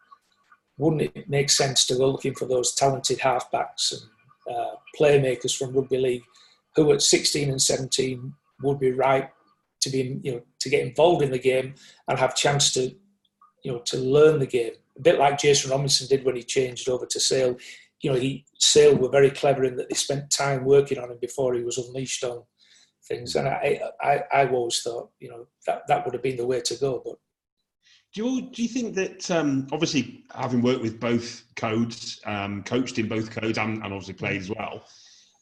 wouldn't 0.77 1.03
it 1.03 1.31
make 1.31 1.49
sense 1.49 1.87
to 1.87 1.95
go 1.95 2.11
looking 2.11 2.35
for 2.35 2.47
those 2.47 2.75
talented 2.75 3.19
halfbacks 3.19 3.93
and 3.93 4.03
uh, 4.51 4.77
playmakers 4.99 5.57
from 5.57 5.73
rugby 5.73 5.99
league 5.99 6.23
who 6.75 6.93
at 6.93 7.03
16 7.03 7.51
and 7.51 7.61
17 7.61 8.33
would 8.63 8.79
be 8.79 8.93
right 8.93 9.31
to 9.81 9.91
be 9.91 10.19
you 10.23 10.33
know 10.33 10.43
to 10.61 10.69
get 10.69 10.87
involved 10.87 11.23
in 11.23 11.31
the 11.31 11.39
game 11.39 11.75
and 12.09 12.19
have 12.19 12.35
chance 12.35 12.73
to 12.73 12.95
you 13.63 13.73
know 13.73 13.79
to 13.81 13.99
learn 13.99 14.39
the 14.39 14.47
game. 14.47 14.73
A 14.97 15.01
bit 15.01 15.19
like 15.19 15.39
Jason 15.39 15.71
Robinson 15.71 16.07
did 16.07 16.25
when 16.25 16.37
he 16.37 16.43
changed 16.43 16.89
over 16.89 17.07
to 17.07 17.21
Sale. 17.21 17.57
You 18.01 18.13
know 18.13 18.19
he 18.19 18.45
Sale 18.59 18.97
were 18.97 19.09
very 19.09 19.31
clever 19.31 19.65
in 19.65 19.77
that 19.77 19.89
they 19.89 19.95
spent 19.95 20.31
time 20.31 20.65
working 20.65 20.99
on 20.99 21.11
him 21.11 21.19
before 21.21 21.55
he 21.55 21.63
was 21.63 21.79
unleashed 21.79 22.25
on 22.25 22.43
things. 23.07 23.35
And 23.37 23.49
I 23.49 23.81
I 24.01 24.23
I've 24.33 24.53
always 24.53 24.81
thought 24.81 25.11
you 25.19 25.31
know 25.31 25.47
that 25.67 25.83
that 25.89 26.05
would 26.05 26.15
have 26.15 26.23
been 26.23 26.37
the 26.37 26.47
way 26.47 26.61
to 26.61 26.77
go 26.77 27.03
but 27.05 27.17
do 28.13 28.25
you, 28.25 28.43
do 28.51 28.63
you 28.63 28.69
think 28.69 28.95
that 28.95 29.31
um, 29.31 29.67
obviously 29.73 30.25
having 30.35 30.61
worked 30.61 30.83
with 30.83 31.01
both 31.01 31.45
codes, 31.57 32.21
um, 32.27 32.63
coached 32.63 32.99
in 32.99 33.09
both 33.09 33.31
codes, 33.31 33.57
and, 33.59 33.83
and 33.83 33.85
obviously 33.85 34.15
played 34.15 34.43
as 34.43 34.51
well, 34.51 34.85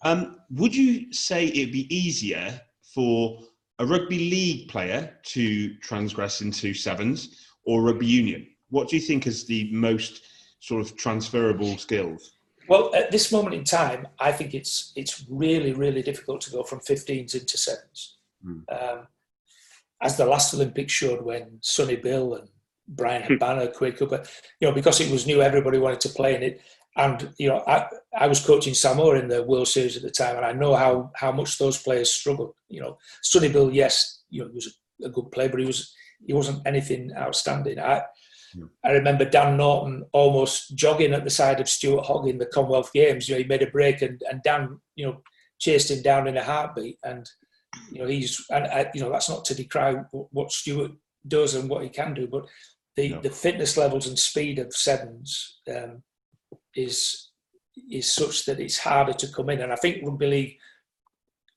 um, 0.05 0.37
would 0.51 0.75
you 0.75 1.13
say 1.13 1.47
it'd 1.47 1.73
be 1.73 1.95
easier 1.95 2.61
for 2.95 3.41
a 3.81 3.87
rugby 3.87 4.31
league 4.31 4.69
player 4.69 5.17
to 5.25 5.75
transgress 5.77 6.43
into 6.43 6.73
sevens 6.73 7.47
or 7.65 7.83
rugby 7.83 8.07
union? 8.07 8.47
What 8.69 8.89
do 8.89 8.97
you 8.97 9.03
think 9.03 9.27
is 9.27 9.47
the 9.47 9.69
most 9.73 10.23
sort 10.61 10.81
of 10.81 10.97
transferable 10.97 11.77
skills? 11.77 12.33
Well, 12.69 12.95
at 12.95 13.11
this 13.11 13.33
moment 13.33 13.57
in 13.57 13.65
time, 13.65 14.07
I 14.21 14.31
think 14.31 14.55
it's 14.55 14.93
it's 14.95 15.25
really 15.29 15.73
really 15.73 16.03
difficult 16.03 16.41
to 16.43 16.53
go 16.53 16.63
from 16.63 16.79
15s 16.79 17.35
into 17.35 17.59
sevens. 17.59 18.19
Mm. 18.47 18.63
Um, 18.71 19.09
as 20.03 20.17
the 20.17 20.25
last 20.25 20.55
Olympics 20.55 20.93
showed, 20.93 21.23
when 21.23 21.59
Sonny 21.61 21.97
Bill 21.97 22.35
and 22.35 22.49
Bryan 22.91 23.23
Habana, 23.23 23.69
Quade 23.73 23.97
but 23.99 24.31
you 24.61 24.69
know, 24.69 24.75
because 24.75 25.01
it 25.01 25.11
was 25.11 25.27
new, 25.27 25.41
everybody 25.41 25.79
wanted 25.79 26.01
to 26.03 26.11
play 26.11 26.35
in 26.35 26.43
it. 26.43 26.61
And 26.97 27.33
you 27.39 27.49
know, 27.49 27.63
I, 27.67 27.87
I 28.17 28.27
was 28.27 28.45
coaching 28.45 28.75
Samoa 28.75 29.19
in 29.19 29.29
the 29.29 29.45
World 29.45 29.69
Series 29.69 29.97
at 29.97 30.03
the 30.03 30.11
time, 30.11 30.37
and 30.37 30.45
I 30.45 30.53
know 30.53 30.75
how 30.75 31.11
how 31.15 31.33
much 31.33 31.57
those 31.57 31.81
players 31.81 32.13
struggled. 32.13 32.55
You 32.69 32.81
know, 32.81 32.99
Sonny 33.23 33.49
Bill, 33.49 33.73
yes, 33.73 34.23
you 34.29 34.43
know, 34.43 34.49
he 34.49 34.55
was 34.55 34.77
a, 35.03 35.07
a 35.07 35.11
good 35.11 35.31
player, 35.31 35.49
but 35.49 35.61
he 35.61 35.67
was 35.67 35.95
he 36.27 36.33
wasn't 36.33 36.67
anything 36.67 37.13
outstanding. 37.17 37.79
I 37.79 38.03
yeah. 38.55 38.65
I 38.85 38.91
remember 38.91 39.25
Dan 39.25 39.57
Norton 39.57 40.05
almost 40.13 40.75
jogging 40.75 41.13
at 41.13 41.25
the 41.25 41.31
side 41.31 41.61
of 41.61 41.69
Stuart 41.69 42.05
Hogg 42.05 42.29
in 42.29 42.39
the 42.39 42.47
Commonwealth 42.47 42.93
Games. 42.93 43.29
You 43.29 43.37
know, 43.37 43.43
he 43.43 43.47
made 43.47 43.63
a 43.63 43.71
break, 43.71 44.03
and 44.03 44.21
and 44.31 44.43
Dan, 44.43 44.81
you 44.97 45.07
know, 45.07 45.23
chased 45.61 45.91
him 45.91 46.03
down 46.03 46.27
in 46.27 46.37
a 46.37 46.43
heartbeat. 46.43 46.99
And 47.05 47.29
you 47.93 48.01
know, 48.01 48.09
he's 48.09 48.45
and 48.51 48.67
I, 48.67 48.91
you 48.95 49.01
know 49.01 49.11
that's 49.11 49.29
not 49.29 49.45
to 49.47 49.55
decry 49.55 49.95
what 50.11 50.53
Stuart 50.53 50.93
does 51.27 51.55
and 51.55 51.69
what 51.69 51.83
he 51.83 51.89
can 51.89 52.15
do, 52.15 52.27
but 52.27 52.47
the, 52.97 53.11
no. 53.11 53.21
the 53.21 53.31
fitness 53.31 53.77
levels 53.77 54.07
and 54.07 54.19
speed 54.19 54.59
of 54.59 54.75
sevens 54.75 55.61
um, 55.75 56.03
is 56.75 57.31
is 57.91 58.13
such 58.13 58.45
that 58.45 58.61
it's 58.61 58.79
harder 58.79 59.13
to 59.13 59.29
come 59.29 59.51
in. 59.51 59.61
And 59.61 59.73
I 59.73 59.77
think 59.77 60.05
rugby 60.05 60.27
league, 60.27 60.57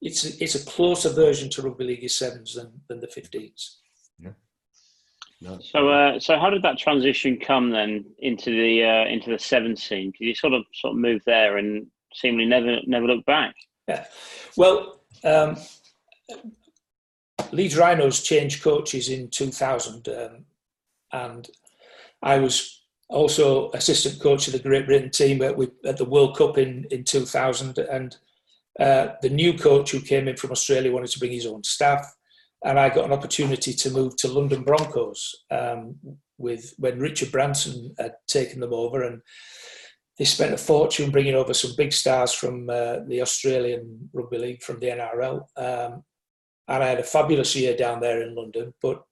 it's 0.01 0.25
a, 0.25 0.43
it's 0.43 0.55
a 0.55 0.65
closer 0.65 1.09
version 1.09 1.49
to 1.51 1.61
rugby 1.61 1.85
league 1.85 2.03
is 2.03 2.17
sevens 2.17 2.55
than 2.55 2.71
than 2.87 2.99
the 2.99 3.07
15s. 3.07 3.75
Yeah. 4.19 4.31
No. 5.41 5.59
So, 5.59 5.89
uh, 5.89 6.19
so 6.19 6.39
how 6.39 6.49
did 6.49 6.61
that 6.63 6.77
transition 6.77 7.37
come 7.37 7.71
then 7.71 8.05
into 8.19 8.51
the 8.51 8.83
uh, 8.83 9.11
into 9.11 9.31
the 9.31 9.39
seven 9.39 9.75
scene? 9.75 10.13
Did 10.17 10.25
you 10.25 10.35
sort 10.35 10.53
of 10.53 10.63
sort 10.73 10.93
of 10.93 10.99
move 10.99 11.21
there 11.25 11.57
and 11.57 11.87
seemingly 12.13 12.45
never 12.45 12.77
never 12.85 13.07
look 13.07 13.25
back? 13.25 13.55
Yeah. 13.87 14.05
Well, 14.55 15.01
um, 15.23 15.57
Leeds 17.51 17.77
Rhinos 17.77 18.21
changed 18.21 18.63
coaches 18.63 19.09
in 19.09 19.29
2000, 19.29 20.07
um, 20.07 20.45
and 21.13 21.47
I 22.21 22.39
was 22.39 22.83
also 23.09 23.69
assistant 23.71 24.19
coach 24.21 24.47
of 24.47 24.53
the 24.53 24.59
Great 24.59 24.87
Britain 24.87 25.11
team 25.11 25.41
at, 25.41 25.55
at 25.85 25.97
the 25.97 26.05
World 26.05 26.35
Cup 26.35 26.57
in, 26.57 26.85
in 26.89 27.03
2000. 27.03 27.77
And 27.77 28.17
uh, 28.79 29.09
the 29.21 29.29
new 29.29 29.57
coach 29.57 29.91
who 29.91 30.01
came 30.01 30.27
in 30.27 30.35
from 30.35 30.51
Australia 30.51 30.91
wanted 30.91 31.11
to 31.11 31.19
bring 31.19 31.31
his 31.31 31.45
own 31.45 31.63
staff. 31.63 32.05
and 32.65 32.79
I 32.79 32.89
got 32.89 33.05
an 33.05 33.13
opportunity 33.13 33.73
to 33.73 33.91
move 33.91 34.15
to 34.17 34.27
London 34.27 34.63
Broncos 34.63 35.43
um, 35.51 35.95
with 36.37 36.73
when 36.77 36.99
Richard 36.99 37.31
Branson 37.31 37.93
had 37.99 38.15
taken 38.27 38.59
them 38.59 38.73
over, 38.73 39.03
and 39.03 39.21
they 40.17 40.25
spent 40.25 40.53
a 40.53 40.57
fortune 40.57 41.11
bringing 41.11 41.35
over 41.35 41.53
some 41.53 41.73
big 41.77 41.93
stars 41.93 42.33
from 42.33 42.69
uh, 42.69 42.99
the 43.07 43.21
Australian 43.21 44.09
Rugby 44.11 44.37
League, 44.37 44.63
from 44.63 44.79
the 44.79 44.87
NRL, 44.87 45.45
um, 45.57 46.03
and 46.67 46.83
I 46.83 46.87
had 46.87 46.99
a 46.99 47.03
fabulous 47.03 47.55
year 47.55 47.75
down 47.75 47.99
there 47.99 48.21
in 48.23 48.33
London. 48.33 48.73
But 48.81 49.03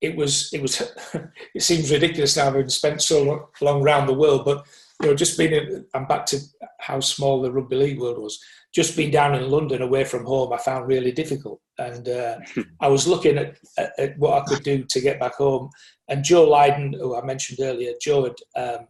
it 0.00 0.16
was 0.16 0.52
it 0.52 0.62
was 0.62 0.80
it 1.54 1.62
seems 1.62 1.90
ridiculous 1.90 2.36
now 2.36 2.44
having 2.44 2.68
spent 2.68 3.02
so 3.02 3.48
long 3.60 3.82
around 3.82 4.06
the 4.06 4.14
world, 4.14 4.44
but 4.44 4.66
you 5.02 5.08
know, 5.08 5.14
just 5.14 5.38
being 5.38 5.84
I'm 5.94 6.06
back 6.06 6.26
to 6.26 6.38
how 6.80 7.00
small 7.00 7.42
the 7.42 7.52
rugby 7.52 7.76
league 7.76 8.00
world 8.00 8.18
was 8.18 8.38
just 8.76 8.94
being 8.94 9.10
down 9.10 9.34
in 9.34 9.50
London 9.50 9.80
away 9.80 10.04
from 10.04 10.26
home, 10.26 10.52
I 10.52 10.58
found 10.58 10.86
really 10.86 11.10
difficult. 11.10 11.62
And 11.78 12.06
uh, 12.10 12.36
I 12.80 12.88
was 12.88 13.08
looking 13.08 13.38
at, 13.38 13.56
at, 13.78 13.92
at, 13.98 14.18
what 14.18 14.42
I 14.42 14.44
could 14.44 14.62
do 14.64 14.84
to 14.84 15.00
get 15.00 15.18
back 15.18 15.36
home. 15.36 15.70
And 16.08 16.22
Joe 16.22 16.44
Lydon, 16.44 16.92
who 16.92 17.16
I 17.16 17.24
mentioned 17.24 17.60
earlier, 17.62 17.94
Joe 18.02 18.24
had 18.24 18.34
um, 18.62 18.86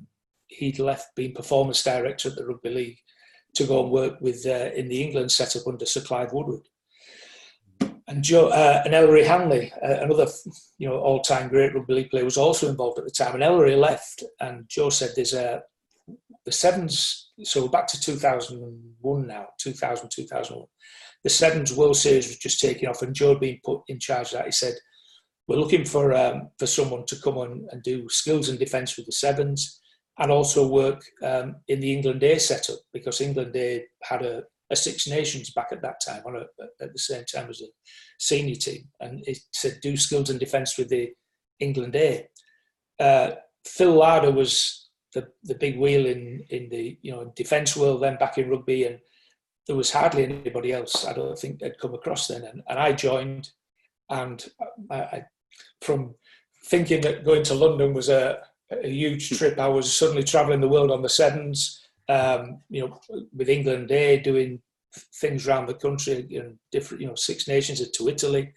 he'd 0.49 0.81
left 0.81 1.15
being 1.15 1.35
performance 1.35 1.85
director 1.85 2.31
at 2.31 2.35
the 2.35 2.45
rugby 2.45 2.71
league 2.71 2.99
to 3.55 3.65
go 3.65 3.85
and 3.85 3.93
work 3.93 4.21
with 4.21 4.45
uh, 4.45 4.71
in 4.75 4.89
the 4.89 5.01
England 5.01 5.31
setup 5.31 5.69
under 5.69 5.87
Sir 5.87 6.01
Clive 6.01 6.33
Woodward. 6.33 6.67
And 8.09 8.23
Joe 8.23 8.49
uh, 8.49 8.83
and 8.85 8.95
Ellery 8.95 9.25
Hanley, 9.25 9.73
uh, 9.83 9.99
another 10.01 10.29
you 10.79 10.89
know 10.89 10.99
all-time 10.99 11.49
great 11.49 11.75
rugby 11.75 11.95
league 11.95 12.11
player, 12.11 12.25
was 12.25 12.37
also 12.37 12.69
involved 12.69 12.99
at 12.99 13.05
the 13.05 13.11
time. 13.11 13.35
And 13.35 13.43
Ellery 13.43 13.75
left, 13.75 14.23
and 14.41 14.65
Joe 14.69 14.91
said, 14.91 15.11
"There's 15.17 15.35
a 15.35 15.63
the 16.45 16.53
sevens 16.53 17.27
so 17.43 17.69
back 17.69 17.87
to 17.89 18.01
2001 18.01 19.27
now, 19.27 19.47
2000, 19.59 20.11
2001. 20.11 20.67
The 21.25 21.31
Sevens 21.31 21.75
World 21.75 21.97
Series 21.97 22.29
was 22.29 22.39
just 22.39 22.61
taking 22.61 22.89
off, 22.89 23.03
and 23.03 23.15
Joe 23.15 23.31
had 23.31 23.41
been 23.41 23.59
put 23.65 23.83
in 23.89 23.99
charge 23.99 24.33
of 24.33 24.39
that. 24.39 24.47
He 24.47 24.53
said, 24.53 24.75
"We're 25.49 25.59
looking 25.59 25.85
for 25.85 26.15
um, 26.15 26.51
for 26.59 26.67
someone 26.67 27.05
to 27.07 27.17
come 27.17 27.37
on 27.37 27.67
and 27.71 27.83
do 27.83 28.09
skills 28.09 28.49
and 28.49 28.59
defence 28.59 28.97
with 28.97 29.07
the 29.07 29.13
Sevens, 29.13 29.81
and 30.19 30.31
also 30.31 30.67
work 30.67 31.03
um, 31.23 31.57
in 31.69 31.81
the 31.81 31.93
England 31.93 32.23
A 32.23 32.39
setup 32.39 32.79
because 32.93 33.21
England 33.21 33.55
A 33.57 33.85
had 34.03 34.23
a, 34.23 34.45
a, 34.70 34.76
Six 34.76 35.06
Nations 35.06 35.50
back 35.50 35.68
at 35.73 35.82
that 35.82 36.00
time, 36.06 36.23
a, 36.26 36.64
at 36.82 36.92
the 36.92 36.99
same 36.99 37.25
time 37.25 37.49
as 37.49 37.61
a 37.61 37.66
senior 38.18 38.56
team, 38.56 38.88
and 39.00 39.23
he 39.26 39.37
said 39.52 39.78
do 39.82 39.96
skills 39.96 40.30
and 40.30 40.40
defence 40.40 40.76
with 40.78 40.88
the 40.88 41.11
England 41.61 41.96
A." 41.96 42.28
Uh, 42.99 43.32
Phil 43.66 43.94
Larder 43.94 44.30
was 44.30 44.87
the, 45.16 45.26
the 45.44 45.54
big 45.54 45.78
wheel 45.78 46.06
in, 46.06 46.44
in 46.50 46.68
the 46.68 46.99
you 47.02 47.11
know 47.11 47.32
defence 47.35 47.76
world 47.76 48.02
then 48.02 48.16
back 48.16 48.38
in 48.38 48.50
rugby 48.50 48.85
and 48.85 48.99
there 49.66 49.75
was 49.75 49.90
hardly 49.90 50.25
anybody 50.25 50.73
else 50.73 51.06
I 51.06 51.14
don't 51.14 51.38
think 51.38 51.62
had 51.62 51.78
come 51.78 51.94
across 51.94 52.28
then 52.28 52.44
and, 52.44 52.62
and 52.68 52.78
I 52.78 52.92
joined 52.92 53.50
and 54.11 54.44
I, 54.90 54.96
I, 54.96 55.25
from 55.80 56.14
thinking 56.66 57.00
that 57.00 57.25
going 57.25 57.42
to 57.44 57.54
London 57.54 57.94
was 57.94 58.11
a, 58.11 58.38
a 58.70 58.88
huge 58.88 59.37
trip 59.38 59.58
I 59.58 59.68
was 59.68 59.92
suddenly 59.92 60.23
travelling 60.23 60.61
the 60.61 60.68
world 60.68 60.90
on 60.90 61.02
the 61.02 61.08
sevens 61.08 61.86
um, 62.09 62.61
you 62.69 62.81
know 62.83 63.01
with 63.35 63.49
England 63.49 63.91
A 63.91 64.19
doing 64.21 64.61
things 65.21 65.47
around 65.47 65.67
the 65.67 65.75
country 65.75 66.27
know 66.43 66.53
different 66.73 67.01
you 67.03 67.09
know 67.09 67.15
Six 67.15 67.49
Nations 67.49 67.87
to 67.91 68.09
Italy 68.09 68.53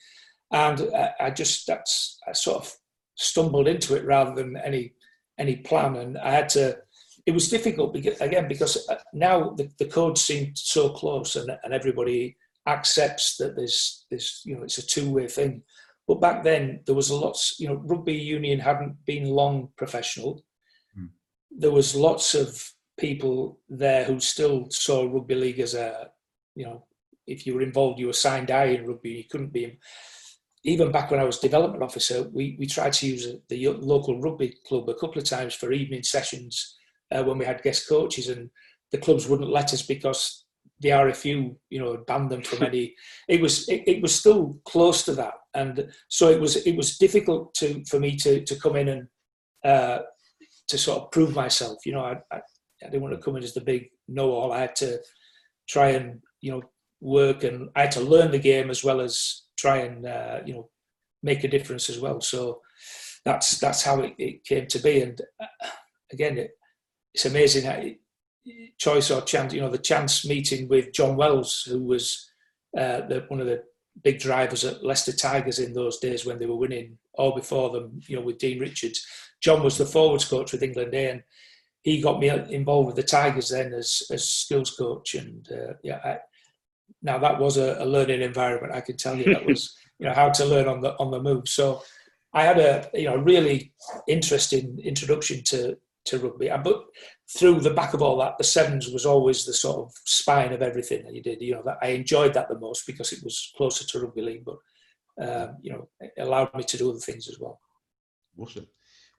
and 0.52 0.90
I, 0.96 1.12
I 1.20 1.30
just 1.30 1.68
that's 1.68 2.20
I 2.28 2.34
sort 2.34 2.58
of 2.58 2.74
stumbled 3.16 3.68
into 3.68 3.96
it 3.96 4.06
rather 4.06 4.34
than 4.34 4.58
any 4.58 4.94
any 5.38 5.58
plan, 5.58 5.96
and 5.96 6.18
I 6.18 6.32
had 6.32 6.50
to. 6.50 6.78
It 7.26 7.32
was 7.32 7.50
difficult 7.50 7.94
because, 7.94 8.20
again 8.22 8.48
because 8.48 8.88
uh, 8.90 8.96
now 9.14 9.52
the, 9.52 9.70
the 9.78 9.86
codes 9.86 10.22
seem 10.22 10.54
so 10.56 10.90
close, 10.90 11.36
and, 11.36 11.52
and 11.64 11.74
everybody 11.74 12.38
accepts 12.68 13.38
that 13.38 13.56
there's 13.56 14.06
this 14.10 14.42
you 14.46 14.56
know 14.56 14.64
it's 14.64 14.78
a 14.78 14.86
two 14.86 15.12
way 15.12 15.28
thing. 15.28 15.64
But 16.08 16.22
back 16.22 16.44
then 16.44 16.82
there 16.86 16.96
was 16.96 17.10
a 17.10 17.16
lot. 17.16 17.38
You 17.60 17.70
know, 17.70 17.76
rugby 17.76 18.16
union 18.16 18.60
hadn't 18.60 19.06
been 19.06 19.26
long 19.26 19.70
professional. 19.78 20.44
Hmm. 20.96 21.06
There 21.52 21.72
was 21.72 21.96
lots 21.96 22.34
of 22.34 22.72
people 23.00 23.60
there 23.70 24.04
who 24.04 24.20
still 24.20 24.68
saw 24.70 25.04
rugby 25.04 25.36
league 25.36 25.60
as 25.60 25.74
a 25.74 26.10
you 26.56 26.66
know 26.66 26.86
if 27.28 27.46
you 27.46 27.54
were 27.54 27.62
involved 27.62 28.00
you 28.00 28.08
were 28.08 28.14
signed 28.14 28.52
eye 28.52 28.66
in 28.66 28.86
rugby 28.86 29.12
you 29.12 29.24
couldn't 29.30 29.54
be 29.54 29.78
even 30.64 30.92
back 30.92 31.10
when 31.10 31.20
I 31.20 31.24
was 31.24 31.40
development 31.40 31.84
officer, 31.84 32.24
we, 32.34 32.56
we 32.60 32.66
tried 32.66 32.94
to 32.94 33.08
use 33.08 33.28
the 33.48 33.68
local 33.68 34.20
rugby 34.20 34.56
club 34.68 34.90
a 34.90 34.94
couple 34.94 35.18
of 35.20 35.24
times 35.24 35.54
for 35.54 35.72
evening 35.72 36.04
sessions 36.04 36.76
uh, 37.12 37.24
when 37.24 37.38
we 37.38 37.46
had 37.46 37.64
guest 37.64 37.88
coaches, 37.88 38.28
and 38.28 38.50
the 38.92 38.98
clubs 38.98 39.28
wouldn't 39.28 39.52
let 39.52 39.74
us 39.74 39.82
because 39.82 40.46
the 40.82 40.90
RFU, 40.90 41.56
you 41.70 41.80
know, 41.80 42.04
banned 42.08 42.30
them 42.30 42.44
from 42.44 42.64
any. 42.68 42.96
It 43.28 43.42
was 43.42 43.70
it, 43.70 43.84
it, 43.88 44.02
was 44.02 44.14
still 44.14 44.58
close 44.66 45.04
to 45.06 45.14
that, 45.14 45.36
and 45.54 45.90
so 46.10 46.30
it 46.30 46.42
was 46.42 46.58
it 46.58 46.76
was 46.76 46.98
difficult 46.98 47.54
to 47.56 47.84
for 47.86 48.00
me 48.00 48.16
to 48.18 48.44
to 48.44 48.56
come 48.56 48.76
in 48.76 48.90
and 48.90 49.08
uh, 49.64 50.00
to 50.68 50.78
sort 50.78 51.04
of 51.04 51.12
prove 51.12 51.34
myself. 51.36 51.86
You 51.86 51.94
know, 51.94 52.04
I, 52.04 52.18
I, 52.32 52.42
I 52.84 52.90
didn't 52.90 53.02
want 53.02 53.16
to 53.16 53.22
come 53.22 53.36
in 53.36 53.44
as 53.44 53.54
the 53.54 53.62
big 53.62 53.90
know-all. 54.08 54.52
I 54.52 54.62
had 54.62 54.76
to 54.78 55.00
try 55.68 55.90
and 55.90 56.22
you 56.42 56.52
know 56.52 56.64
work, 57.02 57.44
and 57.44 57.70
I 57.76 57.82
had 57.82 57.92
to 57.92 58.02
learn 58.02 58.32
the 58.32 58.40
game 58.40 58.70
as 58.70 58.84
well 58.84 59.02
as 59.02 59.44
try 59.58 59.78
and 59.78 60.06
uh, 60.06 60.40
you 60.46 60.54
know 60.54 60.70
make 61.24 61.44
a 61.44 61.50
difference 61.50 61.90
as 61.90 62.00
well. 62.00 62.22
So 62.22 62.62
that's 63.26 63.60
that's 63.60 63.84
how 63.84 64.02
it, 64.02 64.14
it 64.18 64.44
came 64.46 64.68
to 64.68 64.80
be. 64.80 65.02
And 65.02 65.22
uh, 65.42 65.68
again, 66.12 66.38
it, 66.38 66.52
it's 67.14 67.26
amazing 67.26 67.66
how 67.66 67.74
it, 67.74 67.98
choice 68.78 69.12
or 69.12 69.22
chance. 69.22 69.54
You 69.54 69.62
know, 69.62 69.70
the 69.70 69.78
chance 69.78 70.28
meeting 70.28 70.68
with 70.68 70.94
John 70.94 71.16
Wells, 71.16 71.64
who 71.68 71.84
was 71.84 72.32
uh, 72.78 73.02
the, 73.08 73.26
one 73.28 73.42
of 73.42 73.48
the 73.48 73.64
big 74.04 74.20
drivers 74.20 74.64
at 74.64 74.84
Leicester 74.84 75.12
Tigers 75.12 75.60
in 75.60 75.74
those 75.74 76.00
days 76.00 76.26
when 76.26 76.40
they 76.40 76.46
were 76.46 76.56
winning, 76.56 76.98
all 77.14 77.36
before 77.36 77.70
them. 77.70 78.00
You 78.08 78.18
know, 78.18 78.24
with 78.24 78.38
Dean 78.38 78.60
Richards. 78.60 79.06
John 79.42 79.64
was 79.64 79.78
the 79.78 79.86
forwards 79.86 80.26
coach 80.26 80.52
with 80.52 80.64
England 80.64 80.94
A, 80.94 81.12
and 81.12 81.24
he 81.84 82.02
got 82.02 82.20
me 82.20 82.30
involved 82.30 82.88
with 82.88 82.96
the 82.96 83.04
Tigers 83.04 83.50
then 83.50 83.74
as 83.74 84.04
as 84.12 84.28
skills 84.28 84.72
coach. 84.72 85.16
And 85.16 85.48
uh, 85.52 85.74
yeah, 85.84 86.00
I, 86.04 86.18
now 87.02 87.18
that 87.20 87.40
was 87.40 87.58
a, 87.58 87.78
a, 87.80 87.86
learning 87.86 88.22
environment. 88.22 88.74
I 88.74 88.82
can 88.82 88.98
tell 88.98 89.16
you 89.16 89.34
that 89.34 89.46
was 89.46 89.76
you 90.00 90.08
know 90.08 90.14
how 90.14 90.30
to 90.30 90.46
learn 90.46 90.68
on 90.68 90.82
the 90.82 90.98
on 91.00 91.12
the 91.12 91.22
move. 91.22 91.48
So 91.48 91.82
I 92.34 92.44
had 92.44 92.60
a 92.60 92.90
you 92.94 93.06
know 93.06 93.18
really 93.18 93.74
interesting 94.08 94.80
introduction 94.84 95.44
to 95.46 95.78
to 96.06 96.20
rugby. 96.20 96.52
But 96.64 96.84
through 97.38 97.62
the 97.62 97.74
back 97.74 97.94
of 97.94 98.02
all 98.02 98.18
that, 98.18 98.38
the 98.38 98.44
sevens 98.44 98.90
was 98.90 99.06
always 99.06 99.46
the 99.46 99.54
sort 99.54 99.86
of 99.86 99.94
spine 100.06 100.54
of 100.54 100.62
everything 100.62 101.04
that 101.06 101.14
you 101.14 101.22
did. 101.22 101.42
You 101.42 101.56
know 101.56 101.64
that 101.66 101.78
I 101.82 101.88
enjoyed 101.90 102.34
that 102.34 102.50
the 102.50 102.60
most 102.60 102.86
because 102.86 103.14
it 103.14 103.24
was 103.24 103.54
closer 103.56 103.86
to 103.86 104.00
rugby 104.00 104.22
league, 104.22 104.46
but 104.46 104.58
um, 105.26 105.58
you 105.62 105.72
know 105.72 105.88
it 106.02 106.12
allowed 106.20 106.54
me 106.54 106.64
to 106.64 106.78
do 106.78 106.90
other 106.90 107.00
things 107.00 107.30
as 107.30 107.40
well. 107.40 107.60
Awesome. 108.38 108.68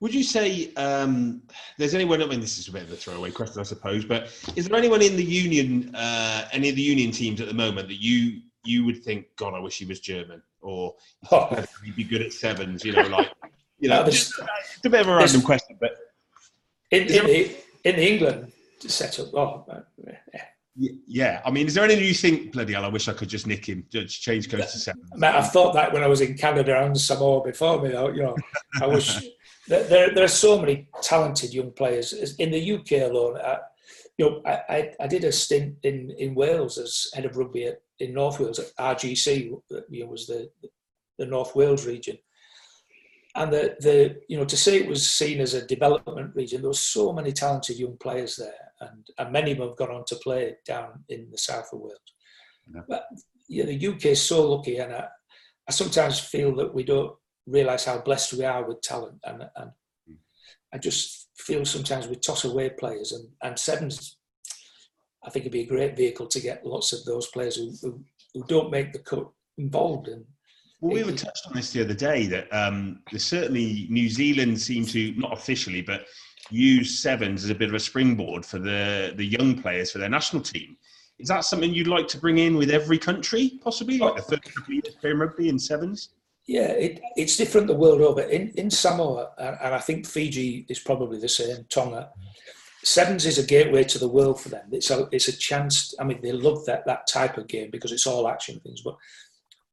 Would 0.00 0.14
you 0.14 0.22
say 0.22 0.72
um, 0.74 1.42
there's 1.76 1.94
anyone? 1.94 2.22
I 2.22 2.26
mean, 2.26 2.40
this 2.40 2.58
is 2.58 2.68
a 2.68 2.72
bit 2.72 2.84
of 2.84 2.92
a 2.92 2.96
throwaway 2.96 3.30
question, 3.30 3.60
I 3.60 3.64
suppose, 3.64 4.04
but 4.04 4.24
is 4.56 4.66
there 4.66 4.78
anyone 4.78 5.02
in 5.02 5.14
the 5.14 5.24
union, 5.24 5.94
uh, 5.94 6.48
any 6.52 6.70
of 6.70 6.76
the 6.76 6.82
union 6.82 7.10
teams 7.10 7.40
at 7.40 7.48
the 7.48 7.54
moment 7.54 7.88
that 7.88 8.02
you 8.02 8.40
you 8.64 8.84
would 8.86 9.04
think, 9.04 9.26
God, 9.36 9.54
I 9.54 9.60
wish 9.60 9.78
he 9.78 9.84
was 9.84 10.00
German, 10.00 10.42
or 10.62 10.94
oh. 11.30 11.64
he'd 11.84 11.96
be 11.96 12.04
good 12.04 12.22
at 12.22 12.32
sevens? 12.32 12.82
You 12.82 12.92
know, 12.92 13.08
like 13.08 13.30
you 13.78 13.90
know, 13.90 14.02
just, 14.10 14.32
it's 14.74 14.84
a 14.86 14.90
bit 14.90 15.02
of 15.02 15.08
a 15.08 15.16
random 15.16 15.42
question, 15.42 15.76
but 15.78 15.96
in, 16.90 17.02
in, 17.02 17.26
the, 17.26 17.56
in 17.84 17.94
England 17.96 18.52
setup, 18.80 19.34
oh, 19.34 19.66
yeah. 20.06 20.44
Yeah, 21.06 21.42
I 21.44 21.50
mean, 21.50 21.66
is 21.66 21.74
there 21.74 21.84
anything 21.84 22.04
you 22.04 22.14
think, 22.14 22.52
bloody 22.52 22.72
hell, 22.72 22.84
I 22.84 22.88
wish 22.88 23.06
I 23.08 23.12
could 23.12 23.28
just 23.28 23.46
nick 23.46 23.68
him, 23.68 23.84
just 23.90 24.22
change 24.22 24.48
codes 24.48 24.72
to 24.72 24.78
seven? 24.78 25.02
Mate, 25.14 25.34
I've 25.34 25.52
thought 25.52 25.74
that 25.74 25.92
when 25.92 26.02
I 26.02 26.06
was 26.06 26.22
in 26.22 26.38
Canada 26.38 26.82
and 26.82 26.98
Samoa 26.98 27.44
before 27.44 27.82
me, 27.82 27.90
though, 27.90 28.08
you 28.08 28.22
know, 28.22 28.36
I 28.80 28.86
wish 28.86 29.20
there, 29.70 30.14
there 30.14 30.24
are 30.24 30.28
so 30.28 30.58
many 30.58 30.88
talented 31.02 31.54
young 31.54 31.70
players 31.70 32.12
in 32.38 32.50
the 32.50 32.72
UK 32.74 33.10
alone. 33.10 33.38
I, 33.38 33.58
you 34.18 34.28
know, 34.28 34.42
I, 34.44 34.90
I 35.00 35.06
did 35.06 35.24
a 35.24 35.32
stint 35.32 35.76
in, 35.82 36.10
in 36.18 36.34
Wales 36.34 36.76
as 36.76 37.08
head 37.14 37.24
of 37.24 37.36
rugby 37.36 37.66
at, 37.66 37.80
in 38.00 38.12
North 38.12 38.40
Wales 38.40 38.58
at 38.58 38.74
RGC, 38.76 39.44
you 39.46 39.62
know, 40.00 40.06
was 40.06 40.26
the 40.26 40.50
the 41.18 41.26
North 41.26 41.54
Wales 41.54 41.86
region, 41.86 42.16
and 43.36 43.52
the 43.52 43.76
the 43.80 44.20
you 44.28 44.38
know 44.38 44.44
to 44.46 44.56
say 44.56 44.76
it 44.76 44.88
was 44.88 45.08
seen 45.08 45.40
as 45.40 45.54
a 45.54 45.66
development 45.66 46.34
region, 46.34 46.62
there 46.62 46.70
were 46.70 46.74
so 46.74 47.12
many 47.12 47.30
talented 47.30 47.78
young 47.78 47.96
players 47.98 48.36
there, 48.36 48.72
and, 48.80 49.06
and 49.18 49.32
many 49.32 49.52
of 49.52 49.58
them 49.58 49.68
have 49.68 49.76
gone 49.76 49.90
on 49.90 50.04
to 50.06 50.16
play 50.16 50.56
down 50.66 51.04
in 51.10 51.28
the 51.30 51.38
south 51.38 51.68
of 51.72 51.80
Wales. 51.80 51.98
Yeah. 52.74 52.80
But 52.88 53.04
yeah, 53.48 53.66
the 53.66 53.88
UK 53.88 54.06
is 54.06 54.22
so 54.22 54.50
lucky, 54.50 54.78
and 54.78 54.92
I, 54.92 55.08
I 55.68 55.72
sometimes 55.72 56.18
feel 56.18 56.54
that 56.56 56.74
we 56.74 56.84
don't 56.84 57.14
realise 57.50 57.84
how 57.84 57.98
blessed 57.98 58.34
we 58.34 58.44
are 58.44 58.64
with 58.64 58.80
talent. 58.80 59.18
And, 59.24 59.44
and 59.56 59.70
I 60.72 60.78
just 60.78 61.28
feel 61.36 61.64
sometimes 61.64 62.06
we 62.06 62.16
toss 62.16 62.44
away 62.44 62.70
players, 62.70 63.12
and, 63.12 63.28
and 63.42 63.58
Sevens, 63.58 64.18
I 65.24 65.30
think, 65.30 65.44
it'd 65.44 65.52
be 65.52 65.62
a 65.62 65.66
great 65.66 65.96
vehicle 65.96 66.26
to 66.28 66.40
get 66.40 66.64
lots 66.64 66.92
of 66.92 67.04
those 67.04 67.26
players 67.28 67.56
who, 67.56 67.72
who, 67.82 68.04
who 68.34 68.44
don't 68.46 68.70
make 68.70 68.92
the 68.92 69.00
cut 69.00 69.28
involved. 69.58 70.08
And 70.08 70.24
well, 70.80 70.94
we 70.94 71.02
were 71.02 71.12
touched 71.12 71.46
on 71.46 71.54
this 71.54 71.72
the 71.72 71.82
other 71.82 71.94
day 71.94 72.26
that 72.28 72.48
um, 72.52 73.00
there's 73.10 73.24
certainly 73.24 73.86
New 73.90 74.08
Zealand 74.08 74.60
seem 74.60 74.86
to 74.86 75.12
not 75.16 75.32
officially, 75.32 75.82
but 75.82 76.06
use 76.50 77.00
sevens 77.00 77.44
as 77.44 77.50
a 77.50 77.54
bit 77.54 77.68
of 77.68 77.74
a 77.74 77.80
springboard 77.80 78.44
for 78.46 78.58
the 78.58 79.12
the 79.16 79.24
young 79.24 79.60
players 79.60 79.92
for 79.92 79.98
their 79.98 80.08
national 80.08 80.42
team. 80.42 80.76
is 81.18 81.28
that 81.28 81.44
something 81.44 81.72
you'd 81.72 81.86
like 81.86 82.08
to 82.08 82.18
bring 82.18 82.38
in 82.38 82.56
with 82.56 82.70
every 82.70 82.98
country, 82.98 83.60
possibly, 83.62 83.98
like 83.98 84.16
the 84.16 84.22
first 84.22 84.42
couple 84.44 84.62
of 84.62 84.84
years 84.84 84.94
playing 85.00 85.18
rugby 85.18 85.48
in 85.48 85.58
sevens? 85.58 86.10
Yeah, 86.50 86.72
it, 86.72 87.00
it's 87.14 87.36
different 87.36 87.68
the 87.68 87.74
world 87.74 88.00
over. 88.00 88.22
In 88.22 88.48
in 88.56 88.72
Samoa, 88.72 89.30
and 89.38 89.72
I 89.72 89.78
think 89.78 90.04
Fiji 90.04 90.66
is 90.68 90.80
probably 90.80 91.20
the 91.20 91.28
same. 91.28 91.64
Tonga, 91.68 92.10
sevens 92.82 93.24
is 93.24 93.38
a 93.38 93.46
gateway 93.46 93.84
to 93.84 94.00
the 94.00 94.08
world 94.08 94.40
for 94.40 94.48
them. 94.48 94.66
It's 94.72 94.90
a 94.90 95.08
it's 95.12 95.28
a 95.28 95.36
chance. 95.36 95.94
I 96.00 96.02
mean, 96.02 96.20
they 96.20 96.32
love 96.32 96.66
that 96.66 96.84
that 96.86 97.06
type 97.06 97.38
of 97.38 97.46
game 97.46 97.70
because 97.70 97.92
it's 97.92 98.04
all 98.04 98.26
action 98.26 98.58
things. 98.58 98.82
But 98.82 98.96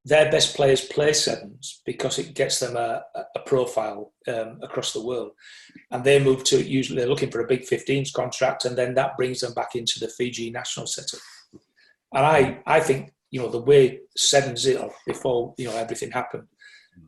their 0.06 0.30
best 0.30 0.56
players 0.56 0.86
play 0.86 1.14
sevens 1.14 1.82
because 1.84 2.20
it 2.20 2.36
gets 2.36 2.60
them 2.60 2.78
a, 2.78 3.02
a 3.36 3.40
profile 3.48 4.14
um, 4.28 4.60
across 4.62 4.94
the 4.94 5.04
world, 5.04 5.32
and 5.90 6.04
they 6.04 6.24
move 6.24 6.44
to 6.44 6.62
usually 6.62 7.00
they're 7.00 7.10
looking 7.10 7.32
for 7.32 7.42
a 7.42 7.48
big 7.48 7.64
15s 7.64 8.14
contract, 8.14 8.66
and 8.66 8.78
then 8.78 8.94
that 8.94 9.18
brings 9.18 9.40
them 9.40 9.56
back 9.56 9.74
into 9.74 10.00
the 10.00 10.10
Fiji 10.10 10.52
national 10.52 10.86
setup. 10.86 11.22
And 12.14 12.24
I 12.24 12.60
I 12.68 12.82
think 12.82 13.14
you 13.32 13.42
know 13.42 13.50
the 13.50 13.68
way 13.72 14.02
sevens 14.16 14.68
is 14.68 14.80
before 15.08 15.56
you 15.58 15.66
know 15.66 15.76
everything 15.76 16.12
happened, 16.12 16.48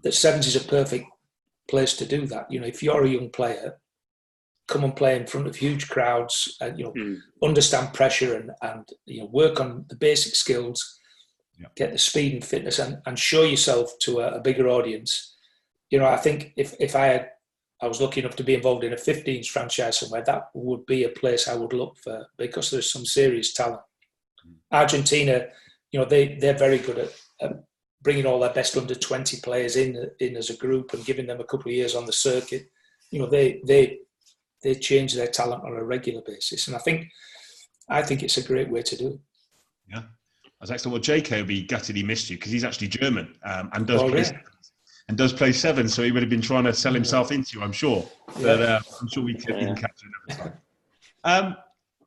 that 0.03 0.13
sevens 0.13 0.48
is 0.48 0.55
a 0.55 0.67
perfect 0.67 1.05
place 1.69 1.96
to 1.98 2.05
do 2.05 2.25
that. 2.27 2.51
You 2.51 2.60
know, 2.60 2.67
if 2.67 2.81
you're 2.81 3.03
a 3.03 3.10
young 3.10 3.29
player, 3.29 3.79
come 4.67 4.84
and 4.84 4.96
play 4.96 5.15
in 5.15 5.27
front 5.27 5.48
of 5.48 5.55
huge 5.55 5.89
crowds, 5.89 6.58
and 6.62 6.77
you 6.77 6.86
know, 6.86 6.93
mm. 6.93 7.17
understand 7.43 7.93
pressure 7.93 8.36
and 8.36 8.51
and 8.62 8.88
you 9.05 9.22
know 9.22 9.29
work 9.31 9.60
on 9.60 9.86
the 9.89 9.96
basic 9.96 10.36
skills 10.36 11.00
get 11.75 11.91
the 11.91 11.98
speed 11.98 12.34
and 12.34 12.46
fitness 12.46 12.79
and, 12.79 13.00
and 13.05 13.17
show 13.17 13.43
yourself 13.43 13.91
to 14.00 14.19
a, 14.19 14.36
a, 14.36 14.41
bigger 14.41 14.67
audience. 14.67 15.36
You 15.89 16.00
know, 16.00 16.05
I 16.05 16.17
think 16.17 16.53
if, 16.55 16.74
if 16.79 16.96
I 16.96 17.05
had, 17.08 17.29
I 17.81 17.88
was 17.88 18.01
lucky 18.01 18.22
enough 18.22 18.36
to 18.38 18.43
be 18.43 18.55
involved 18.55 18.84
in 18.84 18.93
a 18.93 18.98
15s 18.98 19.48
franchise 19.48 20.00
somewhere, 20.00 20.24
that 20.25 20.50
would 20.53 20.86
be 20.86 21.03
a 21.03 21.10
place 21.10 21.48
I 21.48 21.55
would 21.55 21.74
look 21.74 21.98
for 21.98 22.27
because 22.38 22.72
there's 22.72 22.91
some 22.91 23.05
serious 23.05 23.53
talent. 23.53 23.81
Mm. 24.46 24.55
Argentina, 24.72 25.48
you 25.91 26.00
know, 26.00 26.05
they, 26.05 26.36
they're 26.36 26.58
very 26.58 26.77
good 26.77 27.00
at, 27.00 27.12
at 27.41 27.51
bringing 28.01 28.25
all 28.25 28.39
their 28.39 28.53
best 28.53 28.77
under 28.77 28.96
20 28.96 29.41
players 29.41 29.75
in, 29.75 30.10
in 30.20 30.38
as 30.38 30.50
a 30.50 30.58
group 30.58 30.94
and 30.94 31.06
giving 31.06 31.27
them 31.27 31.39
a 31.39 31.46
couple 31.46 31.70
of 31.70 31.75
years 31.75 31.96
on 31.96 32.06
the 32.06 32.13
circuit. 32.13 32.70
You 33.12 33.20
know, 33.20 33.27
they, 33.27 33.62
they, 33.65 34.00
they 34.63 34.75
change 34.75 35.13
their 35.13 35.27
talent 35.27 35.63
on 35.63 35.74
a 35.74 35.84
regular 35.84 36.22
basis. 36.22 36.68
And 36.68 36.75
I 36.75 36.79
think, 36.79 37.08
I 37.89 38.01
think 38.01 38.24
it's 38.24 38.38
a 38.38 38.44
great 38.44 38.70
way 38.70 38.82
to 38.84 38.98
do 38.98 39.08
it. 39.08 39.20
Yeah. 39.89 40.03
I 40.60 40.63
was 40.63 40.72
excellent. 40.72 41.08
Well, 41.08 41.18
would 41.18 41.48
be 41.48 41.63
gutted 41.63 41.96
he 41.96 42.03
missed 42.03 42.29
you 42.29 42.38
because 42.38 42.51
he's 42.51 42.65
actually 42.65 42.89
German 42.89 43.36
um, 43.44 43.70
and 43.74 43.88
does 43.88 44.01
oh, 44.01 44.10
play 44.10 44.24
yeah. 44.24 44.39
and 45.08 45.18
does 45.18 45.32
play 45.32 45.53
seven. 45.53 45.88
So 45.88 46.03
he 46.03 46.12
would 46.12 46.22
have 46.22 46.29
been 46.29 46.41
trying 46.41 46.65
to 46.65 46.74
sell 46.74 46.94
himself 46.94 47.32
into 47.32 47.58
you, 47.58 47.63
I'm 47.63 47.72
sure. 47.72 48.06
But 48.41 48.62
uh, 48.62 48.79
I'm 49.00 49.08
sure 49.08 49.24
we 49.24 49.36
could 49.36 49.56
yeah. 49.56 49.74
catch 49.74 50.03
him 50.03 50.12
another 50.27 50.44
time. 50.44 50.53
Um, 51.24 51.56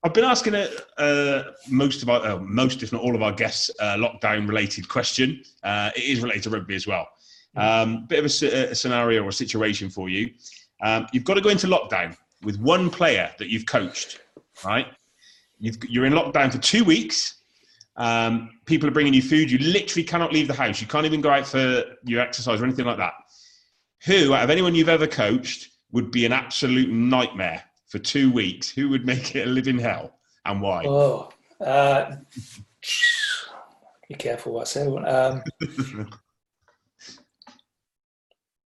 I've 0.05 0.15
been 0.15 0.25
asking 0.25 0.55
uh, 0.57 0.69
uh, 0.99 1.53
most 1.69 2.03
of 2.03 2.09
our, 2.11 2.21
uh, 2.27 2.39
most 2.39 2.83
if 2.83 2.93
not 2.93 3.03
all 3.03 3.15
of 3.15 3.23
our 3.23 3.33
guests, 3.33 3.71
uh, 3.79 3.97
lockdown-related 3.97 4.89
question. 4.89 5.43
Uh, 5.63 5.91
it 5.95 6.03
is 6.03 6.21
related 6.21 6.43
to 6.45 6.51
rugby 6.51 6.75
as 6.75 6.87
well. 6.87 7.09
Um, 7.57 8.07
bit 8.07 8.19
of 8.19 8.25
a, 8.25 8.71
a, 8.71 8.75
scenario 8.75 9.23
or 9.23 9.29
a 9.29 9.33
situation 9.33 9.91
for 9.91 10.09
you. 10.09 10.33
Um, 10.83 11.07
you've 11.13 11.25
got 11.25 11.35
to 11.35 11.41
go 11.41 11.51
into 11.51 11.67
lockdown 11.67 12.17
with 12.43 12.59
one 12.59 12.91
player 12.91 13.31
that 13.39 13.49
you've 13.49 13.67
coached, 13.67 14.21
right? 14.65 14.87
you 15.61 16.03
are 16.03 16.07
in 16.07 16.13
lockdown 16.13 16.51
for 16.51 16.59
two 16.59 16.83
weeks 16.83 17.43
um, 17.97 18.51
people 18.65 18.89
are 18.89 18.93
bringing 18.93 19.15
you 19.15 19.23
food. 19.23 19.51
You 19.51 19.59
literally 19.59 20.05
cannot 20.05 20.33
leave 20.33 20.49
the 20.49 20.55
house. 20.55 20.81
You 20.81 20.87
can't 20.87 21.07
even 21.07 21.21
go 21.21 21.31
out 21.31 21.47
for 21.47 21.85
your 22.05 22.21
exercise 22.21 22.61
or 22.61 22.65
anything 22.65 22.87
like 22.87 22.99
that. 22.99 23.13
Who, 24.07 24.35
out 24.35 24.45
of 24.45 24.51
anyone 24.51 24.75
you've 24.75 24.89
ever 24.89 25.07
coached, 25.07 25.69
would 25.93 26.11
be 26.11 26.25
an 26.25 26.33
absolute 26.33 26.91
nightmare 26.91 27.63
for 27.93 27.99
two 27.99 28.33
weeks? 28.33 28.71
Who 28.71 28.89
would 28.89 29.05
make 29.05 29.37
it 29.37 29.47
a 29.47 29.51
living 29.51 29.79
hell 29.79 30.19
and 30.47 30.63
why? 30.63 30.85
Oh, 30.87 31.31
uh, 31.61 32.17
be 34.09 34.15
careful 34.15 34.55
what 34.55 34.63
I 34.63 34.65
say. 34.65 34.87
Um, 34.87 35.43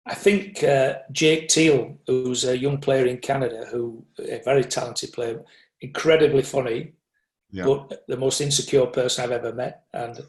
I 0.06 0.14
think 0.14 0.62
uh, 0.62 0.98
Jake 1.10 1.48
Teal, 1.48 1.98
who's 2.06 2.44
a 2.44 2.56
young 2.56 2.78
player 2.78 3.06
in 3.06 3.18
Canada, 3.18 3.66
who 3.68 4.06
a 4.20 4.40
very 4.44 4.62
talented 4.62 5.12
player, 5.12 5.42
incredibly 5.80 6.42
funny, 6.42 6.92
yeah. 7.50 7.64
but 7.64 8.04
the 8.06 8.16
most 8.16 8.40
insecure 8.40 8.86
person 8.86 9.24
I've 9.24 9.32
ever 9.32 9.52
met. 9.52 9.82
And 9.92 10.20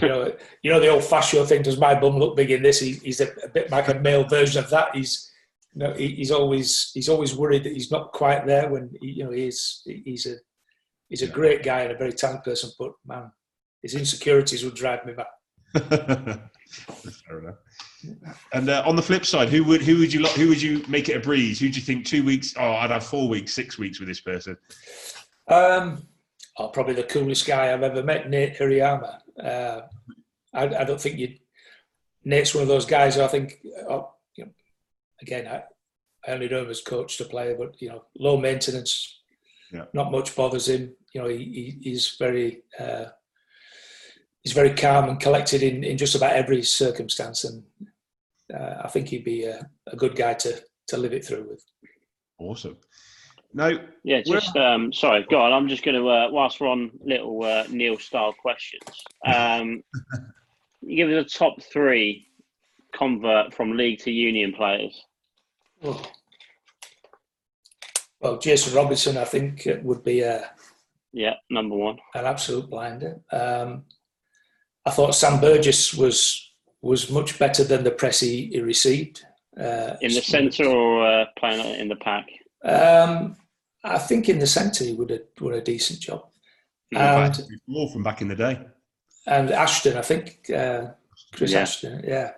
you 0.00 0.08
know, 0.08 0.32
you 0.62 0.70
know 0.70 0.78
the 0.78 0.88
old 0.88 1.02
fascio 1.02 1.44
thing. 1.44 1.62
Does 1.62 1.78
my 1.78 1.98
bum 1.98 2.16
look 2.16 2.36
big 2.36 2.52
in 2.52 2.62
this? 2.62 2.78
He, 2.78 2.92
he's 2.92 3.20
a, 3.20 3.32
a, 3.44 3.48
bit 3.48 3.70
like 3.72 3.88
a 3.88 3.94
male 3.94 4.22
version 4.22 4.62
of 4.62 4.70
that. 4.70 4.94
He's 4.94 5.29
you 5.74 5.80
know, 5.80 5.92
he, 5.94 6.08
he's 6.08 6.30
always 6.30 6.90
he's 6.94 7.08
always 7.08 7.34
worried 7.34 7.64
that 7.64 7.72
he's 7.72 7.90
not 7.90 8.12
quite 8.12 8.46
there 8.46 8.68
when 8.68 8.90
he, 9.00 9.12
you 9.12 9.24
know 9.24 9.30
he's 9.30 9.82
he's 9.84 10.26
a 10.26 10.36
he's 11.08 11.22
a 11.22 11.26
yeah. 11.26 11.32
great 11.32 11.62
guy 11.62 11.82
and 11.82 11.92
a 11.92 11.98
very 11.98 12.12
talented 12.12 12.44
person. 12.44 12.70
But 12.78 12.92
man, 13.06 13.30
his 13.82 13.94
insecurities 13.94 14.64
would 14.64 14.74
drive 14.74 15.04
me 15.06 15.12
back. 15.12 15.28
Fair 17.26 17.38
enough. 17.38 17.56
And 18.52 18.68
uh, 18.68 18.82
on 18.86 18.96
the 18.96 19.02
flip 19.02 19.26
side, 19.26 19.48
who 19.48 19.62
would 19.64 19.82
who 19.82 19.98
would 19.98 20.12
you 20.12 20.24
who 20.26 20.48
would 20.48 20.60
you 20.60 20.84
make 20.88 21.08
it 21.08 21.16
a 21.16 21.20
breeze? 21.20 21.60
Who 21.60 21.68
do 21.68 21.78
you 21.78 21.84
think 21.84 22.06
two 22.06 22.24
weeks? 22.24 22.54
Oh, 22.58 22.72
I'd 22.72 22.90
have 22.90 23.04
four 23.04 23.28
weeks, 23.28 23.52
six 23.52 23.78
weeks 23.78 24.00
with 24.00 24.08
this 24.08 24.20
person. 24.20 24.56
Um, 25.48 26.06
oh, 26.56 26.68
probably 26.68 26.94
the 26.94 27.02
coolest 27.04 27.46
guy 27.46 27.72
I've 27.72 27.82
ever 27.82 28.02
met, 28.02 28.28
Nate 28.28 28.56
Hirayama. 28.56 29.18
Uh, 29.42 29.80
I, 30.54 30.62
I, 30.62 30.84
don't 30.84 31.00
think 31.00 31.18
you. 31.18 31.36
Nate's 32.24 32.54
one 32.54 32.62
of 32.62 32.68
those 32.68 32.86
guys. 32.86 33.18
I 33.18 33.26
think, 33.26 33.58
oh, 33.88 34.12
again, 35.22 35.46
I, 35.46 35.62
I 36.26 36.34
only 36.34 36.48
know 36.48 36.62
him 36.62 36.70
as 36.70 36.80
coach 36.80 37.16
to 37.18 37.24
player, 37.24 37.56
but 37.58 37.80
you 37.80 37.88
know, 37.88 38.04
low 38.18 38.36
maintenance. 38.36 39.20
Yeah. 39.72 39.84
Not 39.94 40.12
much 40.12 40.34
bothers 40.34 40.68
him. 40.68 40.94
You 41.14 41.22
know, 41.22 41.28
he, 41.28 41.38
he 41.38 41.78
he's 41.90 42.16
very 42.18 42.62
uh, 42.78 43.06
he's 44.42 44.52
very 44.52 44.74
calm 44.74 45.08
and 45.08 45.20
collected 45.20 45.62
in, 45.62 45.84
in 45.84 45.96
just 45.96 46.14
about 46.14 46.32
every 46.32 46.62
circumstance, 46.62 47.44
and 47.44 47.62
uh, 48.52 48.82
I 48.84 48.88
think 48.88 49.08
he'd 49.08 49.24
be 49.24 49.44
a, 49.44 49.68
a 49.86 49.96
good 49.96 50.16
guy 50.16 50.34
to 50.34 50.60
to 50.88 50.96
live 50.96 51.12
it 51.12 51.24
through 51.24 51.48
with. 51.48 51.64
Awesome. 52.38 52.76
No. 53.52 53.78
Yeah, 54.04 54.22
just 54.22 54.56
um, 54.56 54.92
sorry, 54.92 55.26
go 55.28 55.40
on. 55.40 55.52
I'm 55.52 55.68
just 55.68 55.82
going 55.82 56.00
to 56.00 56.08
uh, 56.08 56.28
whilst 56.30 56.60
we're 56.60 56.68
on 56.68 56.90
little 57.00 57.42
uh, 57.42 57.64
Neil 57.68 57.98
style 57.98 58.32
questions. 58.32 58.82
Um, 59.26 59.82
you 60.80 60.96
give 60.96 61.10
us 61.10 61.34
a 61.34 61.38
top 61.38 61.60
three 61.62 62.28
convert 62.94 63.54
from 63.54 63.76
league 63.76 64.00
to 64.00 64.10
union 64.10 64.52
players. 64.52 65.04
Oh. 65.82 66.02
Well, 68.20 68.38
Jason 68.38 68.74
Robinson, 68.74 69.16
I 69.16 69.24
think, 69.24 69.66
would 69.82 70.04
be 70.04 70.20
a 70.20 70.50
yeah 71.12 71.34
number 71.50 71.74
one, 71.74 71.98
an 72.14 72.26
absolute 72.26 72.68
blinder. 72.68 73.20
Um, 73.32 73.84
I 74.86 74.90
thought 74.90 75.14
Sam 75.14 75.40
Burgess 75.40 75.94
was 75.94 76.52
was 76.82 77.10
much 77.10 77.38
better 77.38 77.64
than 77.64 77.84
the 77.84 77.90
press 77.90 78.20
he, 78.20 78.46
he 78.46 78.60
received. 78.60 79.24
Uh, 79.58 79.96
in 80.00 80.12
the 80.14 80.22
centre 80.22 80.66
or 80.66 81.06
uh, 81.06 81.24
playing 81.38 81.80
in 81.80 81.88
the 81.88 81.96
pack? 81.96 82.26
Um, 82.64 83.36
I 83.84 83.98
think 83.98 84.28
in 84.28 84.38
the 84.38 84.46
centre 84.46 84.84
he 84.84 84.92
would 84.92 85.10
have 85.10 85.34
done 85.36 85.54
a 85.54 85.60
decent 85.60 86.00
job. 86.00 86.24
And, 86.92 87.48
before 87.66 87.90
from 87.90 88.02
back 88.02 88.20
in 88.20 88.28
the 88.28 88.34
day. 88.34 88.60
And 89.26 89.50
Ashton, 89.50 89.96
I 89.96 90.02
think 90.02 90.50
uh, 90.50 90.88
Chris 91.32 91.52
yeah. 91.52 91.60
Ashton, 91.60 92.02
yeah. 92.06 92.32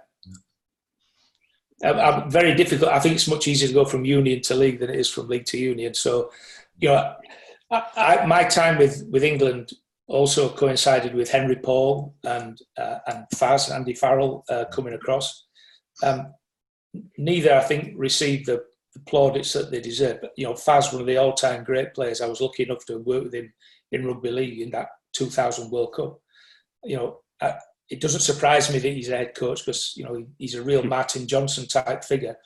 I'm 1.83 2.31
very 2.31 2.55
difficult. 2.55 2.93
I 2.93 3.01
think 3.01 3.17
it's 3.17 3.29
much 3.29 3.49
easier 3.49 3.69
to 3.69 3.75
go 3.75 3.85
from 3.85 4.05
union 4.05 4.41
to 4.43 4.55
league 4.55 4.79
than 4.79 4.91
it 4.91 4.99
is 4.99 5.11
from 5.11 5.29
league 5.29 5.47
to 5.47 5.59
union. 5.59 5.95
So, 5.95 6.31
you 6.79 6.89
know, 6.89 7.15
I, 7.71 7.83
I, 7.97 8.27
my 8.27 8.45
time 8.45 8.79
with, 8.79 9.05
with 9.11 9.25
England 9.25 9.73
also 10.07 10.49
coincided 10.49 11.15
with 11.15 11.31
Henry 11.31 11.57
Paul 11.57 12.15
and 12.25 12.59
uh, 12.77 12.99
and 13.07 13.25
Faz 13.35 13.75
Andy 13.75 13.95
Farrell 13.95 14.45
uh, 14.49 14.67
coming 14.67 14.95
across. 14.95 15.47
Um, 16.03 16.35
neither, 17.17 17.55
I 17.55 17.61
think, 17.61 17.95
received 17.97 18.47
the 18.47 18.65
the 18.95 19.01
plaudits 19.01 19.53
that 19.53 19.71
they 19.71 19.81
deserve. 19.81 20.21
But 20.21 20.33
you 20.37 20.45
know, 20.45 20.55
Faz, 20.55 20.93
one 20.93 21.01
of 21.01 21.07
the 21.07 21.17
all-time 21.17 21.65
great 21.65 21.95
players, 21.95 22.21
I 22.21 22.27
was 22.27 22.41
lucky 22.41 22.65
enough 22.65 22.85
to 22.87 22.99
work 22.99 23.25
with 23.25 23.35
him 23.35 23.53
in 23.91 24.07
rugby 24.07 24.31
league 24.31 24.61
in 24.61 24.71
that 24.71 24.89
2000 25.15 25.71
World 25.71 25.95
Cup. 25.95 26.21
You 26.85 26.97
know, 26.97 27.21
I, 27.41 27.55
it 27.91 28.01
doesn't 28.01 28.21
surprise 28.21 28.73
me 28.73 28.79
that 28.79 28.93
he's 28.93 29.11
a 29.11 29.17
head 29.17 29.35
coach 29.35 29.65
because 29.65 29.93
you 29.97 30.05
know 30.05 30.25
he's 30.39 30.55
a 30.55 30.63
real 30.63 30.83
hmm. 30.83 30.89
Martin 30.89 31.27
Johnson 31.27 31.67
type 31.67 32.05
figure. 32.05 32.37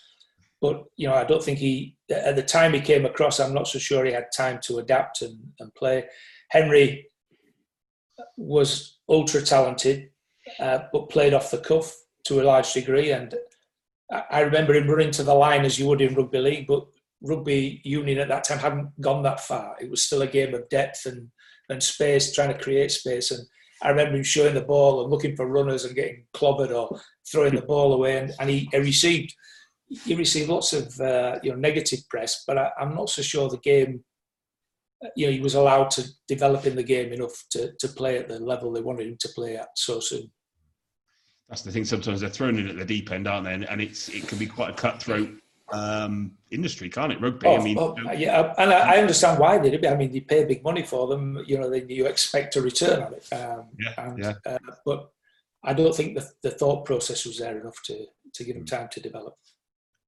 But 0.61 0.85
you 0.97 1.07
know, 1.07 1.15
I 1.15 1.25
don't 1.25 1.43
think 1.43 1.59
he 1.59 1.97
at 2.11 2.37
the 2.37 2.43
time 2.43 2.73
he 2.73 2.81
came 2.81 3.05
across. 3.05 3.41
I'm 3.41 3.55
not 3.55 3.69
so 3.69 3.79
sure 3.79 4.05
he 4.05 4.13
had 4.13 4.29
time 4.35 4.59
to 4.65 4.79
adapt 4.79 5.23
and, 5.23 5.39
and 5.61 5.75
play. 5.75 6.05
Henry 6.51 7.11
was 8.37 8.99
ultra 9.09 9.43
talented, 9.43 10.11
uh, 10.59 10.81
but 10.93 11.11
played 11.11 11.35
off 11.35 11.51
the 11.51 11.59
cuff 11.59 11.95
to 12.25 12.41
a 12.41 12.45
large 12.45 12.73
degree, 12.73 13.11
and 13.11 13.35
I 14.31 14.41
remember 14.41 14.75
him 14.75 14.89
running 14.89 15.11
to 15.13 15.25
the 15.25 15.35
line 15.35 15.65
as 15.65 15.79
you 15.79 15.87
would 15.87 16.01
in 16.01 16.15
rugby 16.15 16.39
league, 16.39 16.67
but 16.67 16.87
rugby 17.23 17.81
union 17.85 18.19
at 18.19 18.29
that 18.29 18.45
time 18.45 18.59
hadn't 18.59 19.01
gone 19.01 19.23
that 19.25 19.41
far. 19.41 19.77
It 19.81 19.91
was 19.91 20.03
still 20.03 20.23
a 20.23 20.27
game 20.27 20.55
of 20.55 20.69
depth 20.69 21.07
and, 21.07 21.31
and 21.69 21.83
space, 21.83 22.33
trying 22.33 22.53
to 22.53 22.63
create 22.63 22.93
space. 22.93 23.33
And 23.33 23.47
I 23.83 23.91
remember 23.91 24.17
him 24.17 24.23
showing 24.23 24.55
the 24.55 24.63
ball 24.63 25.03
and 25.03 25.11
looking 25.11 25.37
for 25.37 25.47
runners 25.47 25.85
and 25.85 25.95
getting 25.95 26.25
clobbered 26.35 26.75
or 26.75 27.01
throwing 27.31 27.55
the 27.55 27.63
ball 27.63 27.93
away. 27.93 28.19
And, 28.19 28.33
and 28.41 28.49
he, 28.49 28.69
he, 28.73 28.79
received 28.79 29.35
he 30.05 30.15
received 30.15 30.49
lots 30.49 30.73
of 30.73 30.99
uh, 31.01 31.39
you 31.43 31.51
know 31.51 31.57
negative 31.57 32.01
press, 32.09 32.45
but 32.47 32.59
I, 32.59 32.71
am 32.81 32.95
not 32.95 33.11
so 33.11 33.23
sure 33.23 33.49
the 33.49 33.59
game 33.59 34.03
you 35.15 35.27
know, 35.27 35.33
he 35.33 35.41
was 35.41 35.55
allowed 35.55 35.91
to 35.91 36.09
develop 36.27 36.67
in 36.67 36.75
the 36.75 36.83
game 36.83 37.13
enough 37.13 37.45
to, 37.51 37.73
to 37.79 37.89
play 37.89 38.19
at 38.19 38.29
the 38.29 38.41
level 38.41 38.73
they 38.73 38.81
wanted 38.81 39.07
him 39.07 39.17
to 39.21 39.29
play 39.29 39.57
at 39.57 39.69
so 39.77 40.01
soon. 40.01 40.31
That's 41.49 41.63
the 41.63 41.71
thing. 41.71 41.85
Sometimes 41.85 42.21
they're 42.21 42.31
thrown 42.31 42.59
in 42.59 42.69
at 42.69 42.77
the 42.77 42.85
deep 42.85 43.13
end, 43.13 43.29
aren't 43.29 43.45
they? 43.45 43.55
And, 43.55 43.69
and 43.69 43.81
it's 43.81 44.09
it 44.09 44.27
can 44.27 44.39
be 44.39 44.47
quite 44.47 44.71
a 44.71 44.73
cutthroat 44.73 45.31
um, 45.73 46.33
industry, 46.51 46.89
can't 46.89 47.13
it? 47.13 47.21
Rugby. 47.21 47.47
Oh, 47.47 47.57
I 47.57 47.63
mean, 47.63 47.79
oh, 47.79 47.97
yeah, 48.13 48.55
and 48.59 48.73
I, 48.73 48.95
I 48.95 48.99
understand 48.99 49.39
why 49.39 49.59
they 49.59 49.77
do. 49.77 49.89
I 49.89 49.97
mean, 49.97 50.13
they 50.13 50.21
pay 50.21 50.45
big 50.45 50.63
money 50.63 50.83
for 50.83 51.07
them. 51.09 51.43
You 51.47 51.59
know, 51.59 51.71
then 51.71 51.89
you 51.89 52.07
expect 52.07 52.57
a 52.57 52.63
return 52.63 53.03
on 53.03 53.15
it. 53.15 53.33
Um, 53.33 53.67
Yeah, 53.79 53.95
and, 53.99 54.19
yeah. 54.19 54.35
Uh, 54.45 54.59
but 54.85 55.11
I 55.65 55.73
don't 55.73 55.95
think 55.95 56.17
the, 56.17 56.31
the 56.43 56.51
thought 56.51 56.85
process 56.85 57.25
was 57.27 57.39
there 57.39 57.59
enough 57.59 57.83
to 57.85 58.07
to 58.35 58.45
give 58.45 58.55
them 58.55 58.65
Mm. 58.65 58.71
time 58.71 58.89
to 58.93 59.01
develop. 59.01 59.37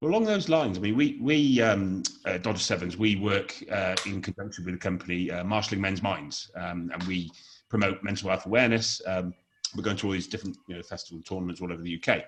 Well, 0.01 0.12
along 0.12 0.25
those 0.25 0.49
lines, 0.49 0.79
I 0.79 0.81
mean, 0.81 0.97
we 0.97 1.18
we 1.21 1.61
um, 1.61 2.05
uh, 2.25 2.38
Dodger 2.38 2.61
Sevens 2.61 2.97
we 2.97 3.16
work 3.16 3.57
uh, 3.71 3.97
in 4.07 4.23
conjunction 4.23 4.64
with 4.64 4.75
a 4.75 4.79
company, 4.79 5.31
uh, 5.31 5.42
Marshalling 5.42 5.81
Men's 5.81 6.03
Minds, 6.03 6.51
um, 6.55 6.90
and 6.94 7.03
we 7.05 7.33
promote 7.68 8.03
mental 8.05 8.29
health 8.29 8.47
awareness. 8.47 9.03
Um, 9.07 9.35
we're 9.75 9.83
going 9.83 9.97
to 9.97 10.07
all 10.07 10.12
these 10.12 10.29
different 10.29 10.57
you 10.68 10.77
know 10.77 10.83
festival 10.83 11.21
tournaments 11.23 11.61
all 11.61 11.73
over 11.73 11.83
the 11.83 12.01
UK. 12.01 12.25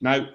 Now, 0.00 0.26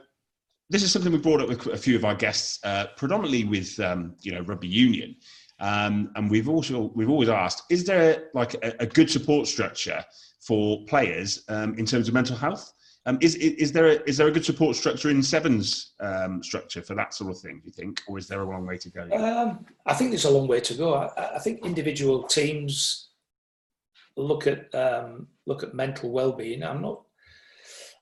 this 0.69 0.84
is 0.84 0.91
something 0.91 1.12
we 1.12 1.17
brought 1.17 1.41
up 1.41 1.47
with 1.47 1.65
a 1.67 1.77
few 1.77 1.95
of 1.95 2.06
our 2.06 2.15
guests, 2.15 2.60
uh, 2.63 2.88
predominantly 2.97 3.45
with 3.45 3.80
um, 3.80 4.15
you 4.21 4.32
know 4.32 4.41
rugby 4.41 4.67
union, 4.67 5.15
um, 5.60 6.12
and 6.15 6.30
we've 6.30 6.49
also 6.49 6.91
we've 6.95 7.10
always 7.10 7.30
asked: 7.30 7.63
Is 7.69 7.86
there 7.86 8.30
like 8.34 8.53
a, 8.56 8.75
a 8.82 8.86
good 8.86 9.10
support 9.10 9.47
structure 9.47 10.03
for 10.41 10.84
players 10.86 11.43
um, 11.49 11.75
in 11.77 11.86
terms 11.86 12.08
of 12.08 12.13
mental 12.13 12.36
health? 12.36 12.73
Um, 13.06 13.17
is, 13.21 13.36
is 13.36 13.71
there 13.71 13.88
a, 13.88 13.93
is 14.06 14.17
there 14.17 14.27
a 14.27 14.32
good 14.32 14.43
support 14.43 14.75
structure 14.75 15.10
in 15.10 15.23
sevens 15.23 15.93
um, 16.01 16.43
structure 16.43 16.82
for 16.82 16.93
that 16.95 17.13
sort 17.13 17.32
of 17.32 17.39
thing? 17.39 17.62
Do 17.63 17.67
you 17.67 17.71
think, 17.71 18.01
or 18.06 18.17
is 18.17 18.27
there 18.27 18.41
a 18.41 18.49
long 18.49 18.65
way 18.65 18.77
to 18.77 18.89
go? 18.89 19.10
Um, 19.15 19.65
I 19.86 19.93
think 19.93 20.12
there's 20.12 20.25
a 20.25 20.30
long 20.30 20.45
way 20.45 20.60
to 20.60 20.73
go. 20.73 20.95
I, 20.95 21.36
I 21.36 21.39
think 21.39 21.65
individual 21.65 22.23
teams 22.23 23.12
look 24.17 24.45
at 24.45 24.73
look 25.45 25.63
at 25.63 25.73
mental 25.73 26.12
well-being. 26.12 26.63
I'm 26.63 26.82
not 26.82 27.06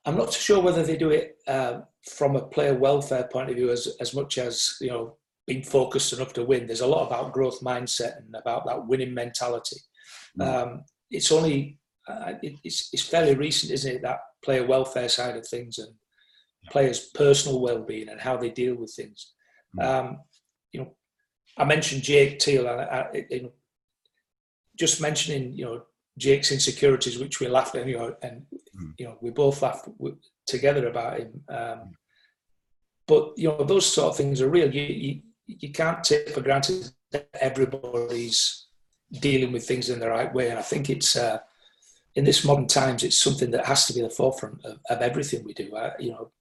I'm 0.05 0.17
not 0.17 0.31
sure 0.31 0.61
whether 0.61 0.83
they 0.83 0.97
do 0.97 1.09
it 1.09 1.37
uh, 1.47 1.81
from 2.07 2.35
a 2.35 2.45
player 2.45 2.75
welfare 2.75 3.27
point 3.31 3.49
of 3.49 3.55
view 3.55 3.71
as 3.71 3.95
as 3.99 4.13
much 4.13 4.37
as 4.37 4.77
you 4.79 4.89
know 4.89 5.17
being 5.47 5.63
focused 5.63 6.13
enough 6.13 6.33
to 6.33 6.43
win. 6.43 6.65
There's 6.67 6.81
a 6.81 6.87
lot 6.87 7.07
about 7.07 7.33
growth 7.33 7.61
mindset 7.61 8.17
and 8.17 8.35
about 8.35 8.65
that 8.65 8.87
winning 8.87 9.13
mentality. 9.13 9.77
Mm. 10.39 10.47
Um, 10.47 10.83
it's 11.11 11.31
only 11.31 11.79
uh, 12.07 12.33
it, 12.41 12.55
it's, 12.63 12.89
it's 12.93 13.03
fairly 13.03 13.35
recent, 13.35 13.71
isn't 13.71 13.95
it? 13.95 14.01
That 14.01 14.19
player 14.43 14.65
welfare 14.65 15.09
side 15.09 15.35
of 15.35 15.47
things 15.47 15.79
and 15.79 15.93
players' 16.69 17.09
personal 17.13 17.61
well-being 17.61 18.09
and 18.09 18.19
how 18.19 18.37
they 18.37 18.49
deal 18.49 18.75
with 18.75 18.93
things. 18.95 19.33
Mm. 19.77 19.83
Um, 19.85 20.19
you 20.71 20.81
know, 20.81 20.95
I 21.57 21.63
mentioned 21.63 22.03
Jake 22.03 22.39
Teal, 22.39 22.67
and 22.67 22.81
I, 22.81 22.83
I, 22.83 23.25
you 23.29 23.43
know, 23.43 23.51
just 24.77 25.01
mentioning 25.01 25.53
you 25.53 25.65
know 25.65 25.83
Jake's 26.17 26.51
insecurities, 26.51 27.19
which 27.19 27.39
we 27.39 27.47
laughed 27.47 27.75
at, 27.75 27.87
you 27.87 27.97
know, 27.97 28.15
and 28.21 28.45
Mm. 28.75 28.93
you 28.97 29.05
know 29.05 29.17
we 29.21 29.29
both 29.29 29.61
laughed 29.61 29.87
together 30.45 30.87
about 30.89 31.19
him. 31.19 31.41
Um, 31.47 31.95
but 33.07 33.33
you 33.37 33.47
know 33.47 33.63
those 33.63 33.85
sort 33.85 34.09
of 34.09 34.17
things 34.17 34.41
are 34.41 34.49
real. 34.49 34.73
You, 34.73 34.81
you 34.83 35.21
you 35.47 35.71
can't 35.71 36.03
take 36.03 36.29
for 36.29 36.41
granted 36.41 36.89
that 37.11 37.29
everybody's 37.39 38.67
dealing 39.21 39.53
with 39.53 39.65
things 39.65 39.89
in 39.89 39.99
the 39.99 40.09
right 40.09 40.33
way, 40.33 40.49
and 40.49 40.59
I 40.59 40.63
think 40.63 40.89
it's. 40.89 41.15
Uh, 41.15 41.39
in 42.15 42.23
this 42.23 42.45
modern 42.45 42.65
times, 42.65 43.03
it's 43.03 43.17
something 43.17 43.51
that 43.51 43.65
has 43.65 43.85
to 43.87 43.93
be 43.93 44.01
the 44.01 44.09
forefront 44.09 44.63
of, 44.63 44.79
of 44.89 45.01
everything 45.01 45.43
we 45.43 45.53
do. 45.53 45.75
I, 45.75 45.91
you 45.99 46.11
know, 46.11 46.31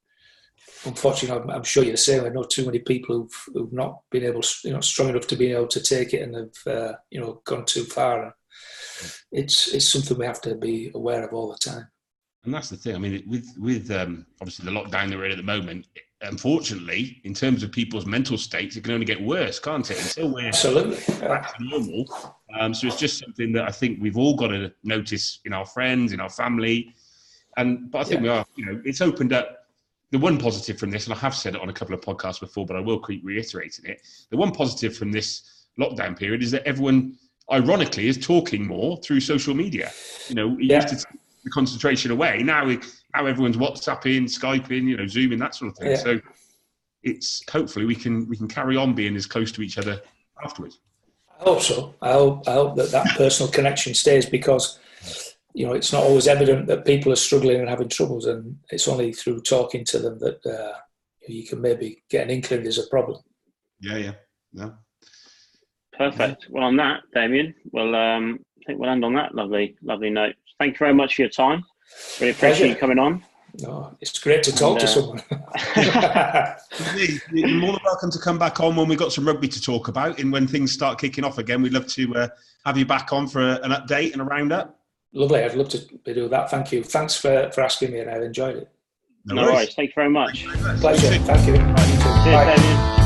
unfortunately, 0.85 1.37
I'm, 1.37 1.51
I'm 1.51 1.65
sure 1.65 1.83
you're 1.83 1.93
the 1.93 1.99
same. 1.99 2.25
I 2.25 2.29
know 2.29 2.45
too 2.45 2.65
many 2.65 2.79
people 2.79 3.17
who've, 3.17 3.45
who've 3.53 3.73
not 3.73 4.03
been 4.13 4.23
able, 4.23 4.43
you 4.63 4.73
know, 4.73 4.81
strong 4.81 5.09
enough 5.09 5.27
to 5.27 5.37
be 5.37 5.51
able 5.51 5.67
to 5.67 5.83
take 5.83 6.15
it 6.15 6.23
and 6.23 6.37
have, 6.37 6.75
uh, 6.75 6.93
you 7.11 7.21
know, 7.21 7.43
gone 7.45 7.65
too 7.65 7.83
far. 7.83 8.37
It's 9.33 9.73
it's 9.75 9.93
something 9.93 10.19
we 10.19 10.27
have 10.27 10.41
to 10.43 10.55
be 10.55 10.91
aware 10.95 11.25
of 11.25 11.33
all 11.33 11.53
the 11.53 11.59
time. 11.59 11.89
And 12.45 12.53
that's 12.53 12.69
the 12.69 12.77
thing. 12.77 12.95
I 12.95 12.99
mean, 12.99 13.23
with 13.27 13.55
with 13.59 13.91
um, 13.91 14.27
obviously 14.41 14.65
the 14.65 14.71
lockdown 14.71 15.09
that 15.11 15.19
we're 15.19 15.27
in 15.27 15.33
at 15.33 15.39
the 15.39 15.43
moment, 15.43 15.87
unfortunately, 16.21 17.21
in 17.25 17.35
terms 17.35 17.63
of 17.63 17.73
people's 17.73 18.07
mental 18.07 18.37
states, 18.37 18.77
it 18.77 18.85
can 18.85 18.93
only 18.93 19.07
get 19.07 19.23
worse, 19.23 19.59
can't 19.59 19.91
it? 19.91 20.01
Until 20.01 20.35
we're 20.35 20.49
Absolutely. 20.49 21.19
Back 21.21 21.57
to 21.57 21.65
normal. 21.65 22.37
Um, 22.59 22.75
so 22.75 22.87
it's 22.87 22.99
just 22.99 23.19
something 23.19 23.53
that 23.53 23.65
I 23.65 23.71
think 23.71 23.99
we've 24.01 24.19
all 24.19 24.37
got 24.37 24.49
to 24.49 24.73
notice 24.83 25.41
in 25.45 25.53
our 25.53 25.67
friends, 25.67 26.13
in 26.13 26.21
our 26.21 26.31
family, 26.31 26.95
and 27.57 27.91
but 27.91 28.01
I 28.01 28.05
think 28.05 28.23
we 28.23 28.29
are. 28.29 28.45
You 28.57 28.67
know, 28.67 28.83
it's 28.85 29.01
opened 29.01 29.33
up. 29.33 29.61
The 30.11 30.19
one 30.19 30.39
positive 30.39 30.79
from 30.79 30.91
this, 30.91 31.07
and 31.07 31.15
I 31.15 31.19
have 31.19 31.35
said 31.35 31.57
it 31.57 31.61
on 31.61 31.71
a 31.71 31.73
couple 31.73 31.93
of 31.95 32.01
podcasts 32.01 32.39
before, 32.39 32.67
but 32.67 32.77
I 32.77 32.81
will 32.81 33.01
keep 33.01 33.25
reiterating 33.25 33.87
it. 33.87 34.03
The 34.31 34.37
one 34.37 34.53
positive 34.53 34.97
from 34.97 35.11
this 35.11 35.67
lockdown 35.77 36.17
period 36.17 36.41
is 36.41 36.53
that 36.53 36.63
everyone, 36.69 37.17
ironically, 37.53 38.09
is 38.09 38.19
talking 38.19 38.67
more 38.67 38.97
through 38.99 39.21
social 39.21 39.55
media. 39.55 39.93
You 40.29 40.35
know, 40.35 40.53
it 40.59 40.65
Yeah. 40.65 40.77
used 40.77 40.89
to 40.89 40.97
take 40.97 41.21
the 41.45 41.51
concentration 41.51 42.11
away. 42.11 42.39
Now, 42.43 42.65
we, 42.65 42.79
now 43.15 43.27
everyone's 43.27 43.57
WhatsApping, 43.57 44.25
Skyping, 44.25 44.89
you 44.89 44.97
know, 44.97 45.07
Zooming, 45.07 45.39
that 45.39 45.55
sort 45.55 45.71
of 45.73 45.79
thing. 45.79 45.91
Yeah. 45.91 45.97
So 45.97 46.21
it's 47.03 47.43
hopefully 47.51 47.85
we 47.85 47.95
can 47.95 48.27
we 48.29 48.37
can 48.37 48.49
carry 48.49 48.77
on 48.77 48.95
being 48.95 49.15
as 49.15 49.27
close 49.27 49.53
to 49.53 49.63
each 49.63 49.77
other 49.79 50.01
afterwards. 50.43 50.81
I 51.39 51.45
hope 51.45 51.61
so. 51.61 51.95
I 52.01 52.13
hope, 52.13 52.49
I 52.49 52.53
hope 52.53 52.77
that 52.77 52.91
that 52.93 53.09
personal 53.17 53.51
connection 53.53 53.93
stays 53.93 54.25
because, 54.25 54.79
you 55.53 55.67
know, 55.67 55.75
it's 55.75 55.93
not 55.93 56.05
always 56.05 56.27
evident 56.29 56.67
that 56.69 56.87
people 56.87 57.13
are 57.13 57.17
struggling 57.17 57.61
and 57.61 57.69
having 57.69 57.89
troubles, 57.89 58.27
and 58.27 58.57
it's 58.71 58.89
only 58.89 59.13
through 59.13 59.43
talking 59.43 59.85
to 59.87 59.99
them 59.99 60.19
that 60.21 60.47
uh, 60.47 60.79
you 61.29 61.45
can 61.47 61.61
maybe 61.61 62.03
get 62.09 62.25
an 62.25 62.31
inkling 62.31 62.63
there's 62.63 62.79
a 62.79 62.87
problem. 62.87 63.21
Yeah, 63.81 63.97
yeah, 63.97 64.13
yeah. 64.53 64.71
Perfect. 65.97 66.47
Well, 66.51 66.65
on 66.65 66.77
that, 66.77 67.03
Damien, 67.15 67.55
well, 67.73 67.95
um, 67.95 68.41
I 68.61 68.65
think 68.67 68.79
we'll 68.81 68.91
end 68.91 69.05
on 69.05 69.15
that 69.15 69.35
lovely, 69.35 69.77
lovely 69.83 70.11
note. 70.11 70.35
Thank 70.59 70.75
you 70.75 70.79
very 70.79 70.95
much 70.95 71.17
for 71.17 71.23
your 71.23 71.31
time. 71.31 71.65
Really 72.21 72.31
appreciate 72.33 72.57
Pleasure. 72.59 72.67
you 72.67 72.77
coming 72.77 72.99
on. 72.99 73.25
No, 73.61 73.97
it's 74.01 74.19
great 74.19 74.43
to 74.45 74.53
talk 74.53 74.81
to 74.81 74.87
And, 74.87 75.23
uh, 75.87 76.57
someone. 76.57 76.97
You're 77.33 77.49
more 77.61 77.73
than 77.73 77.81
welcome 77.85 78.11
to 78.11 78.19
come 78.19 78.37
back 78.39 78.59
on 78.59 78.75
when 78.75 78.89
we've 78.89 78.99
got 78.99 79.13
some 79.13 79.27
rugby 79.27 79.47
to 79.47 79.61
talk 79.63 79.87
about. 79.87 80.19
And 80.19 80.33
when 80.33 80.49
things 80.49 80.73
start 80.73 80.99
kicking 80.99 81.23
off 81.25 81.39
again, 81.39 81.63
we'd 81.63 81.73
love 81.73 81.87
to 81.89 82.15
uh, 82.17 82.29
have 82.67 82.77
you 82.77 82.85
back 82.85 83.13
on 83.13 83.29
for 83.29 83.41
a, 83.41 83.61
an 83.63 83.71
update 83.71 84.13
and 84.13 84.21
a 84.21 84.25
roundup. 84.25 84.81
Lovely. 85.13 85.45
I'd 85.45 85.55
love 85.55 85.69
to 85.69 85.79
do 86.13 86.29
that. 86.29 86.51
Thank 86.51 86.73
you. 86.73 86.83
Thanks 86.83 87.17
for, 87.17 87.49
for 87.53 87.61
asking 87.61 87.93
me, 87.93 88.01
and 88.01 88.11
I've 88.11 88.23
enjoyed 88.23 88.57
it. 88.57 88.69
No 89.27 89.45
worries. 89.45 89.73
Thank 89.75 89.91
you 89.91 89.95
very 89.95 90.11
much. 90.11 90.45
Thank 90.45 90.57
you 90.57 90.63
very 90.63 90.73
much. 90.73 90.81
Pleasure. 90.81 91.19
Thank 91.25 91.47
you. 91.47 91.53
You 91.55 91.61
too. 91.61 92.03
Cheers, 92.03 92.25
Bye. 92.25 92.57
Damien. 92.57 93.04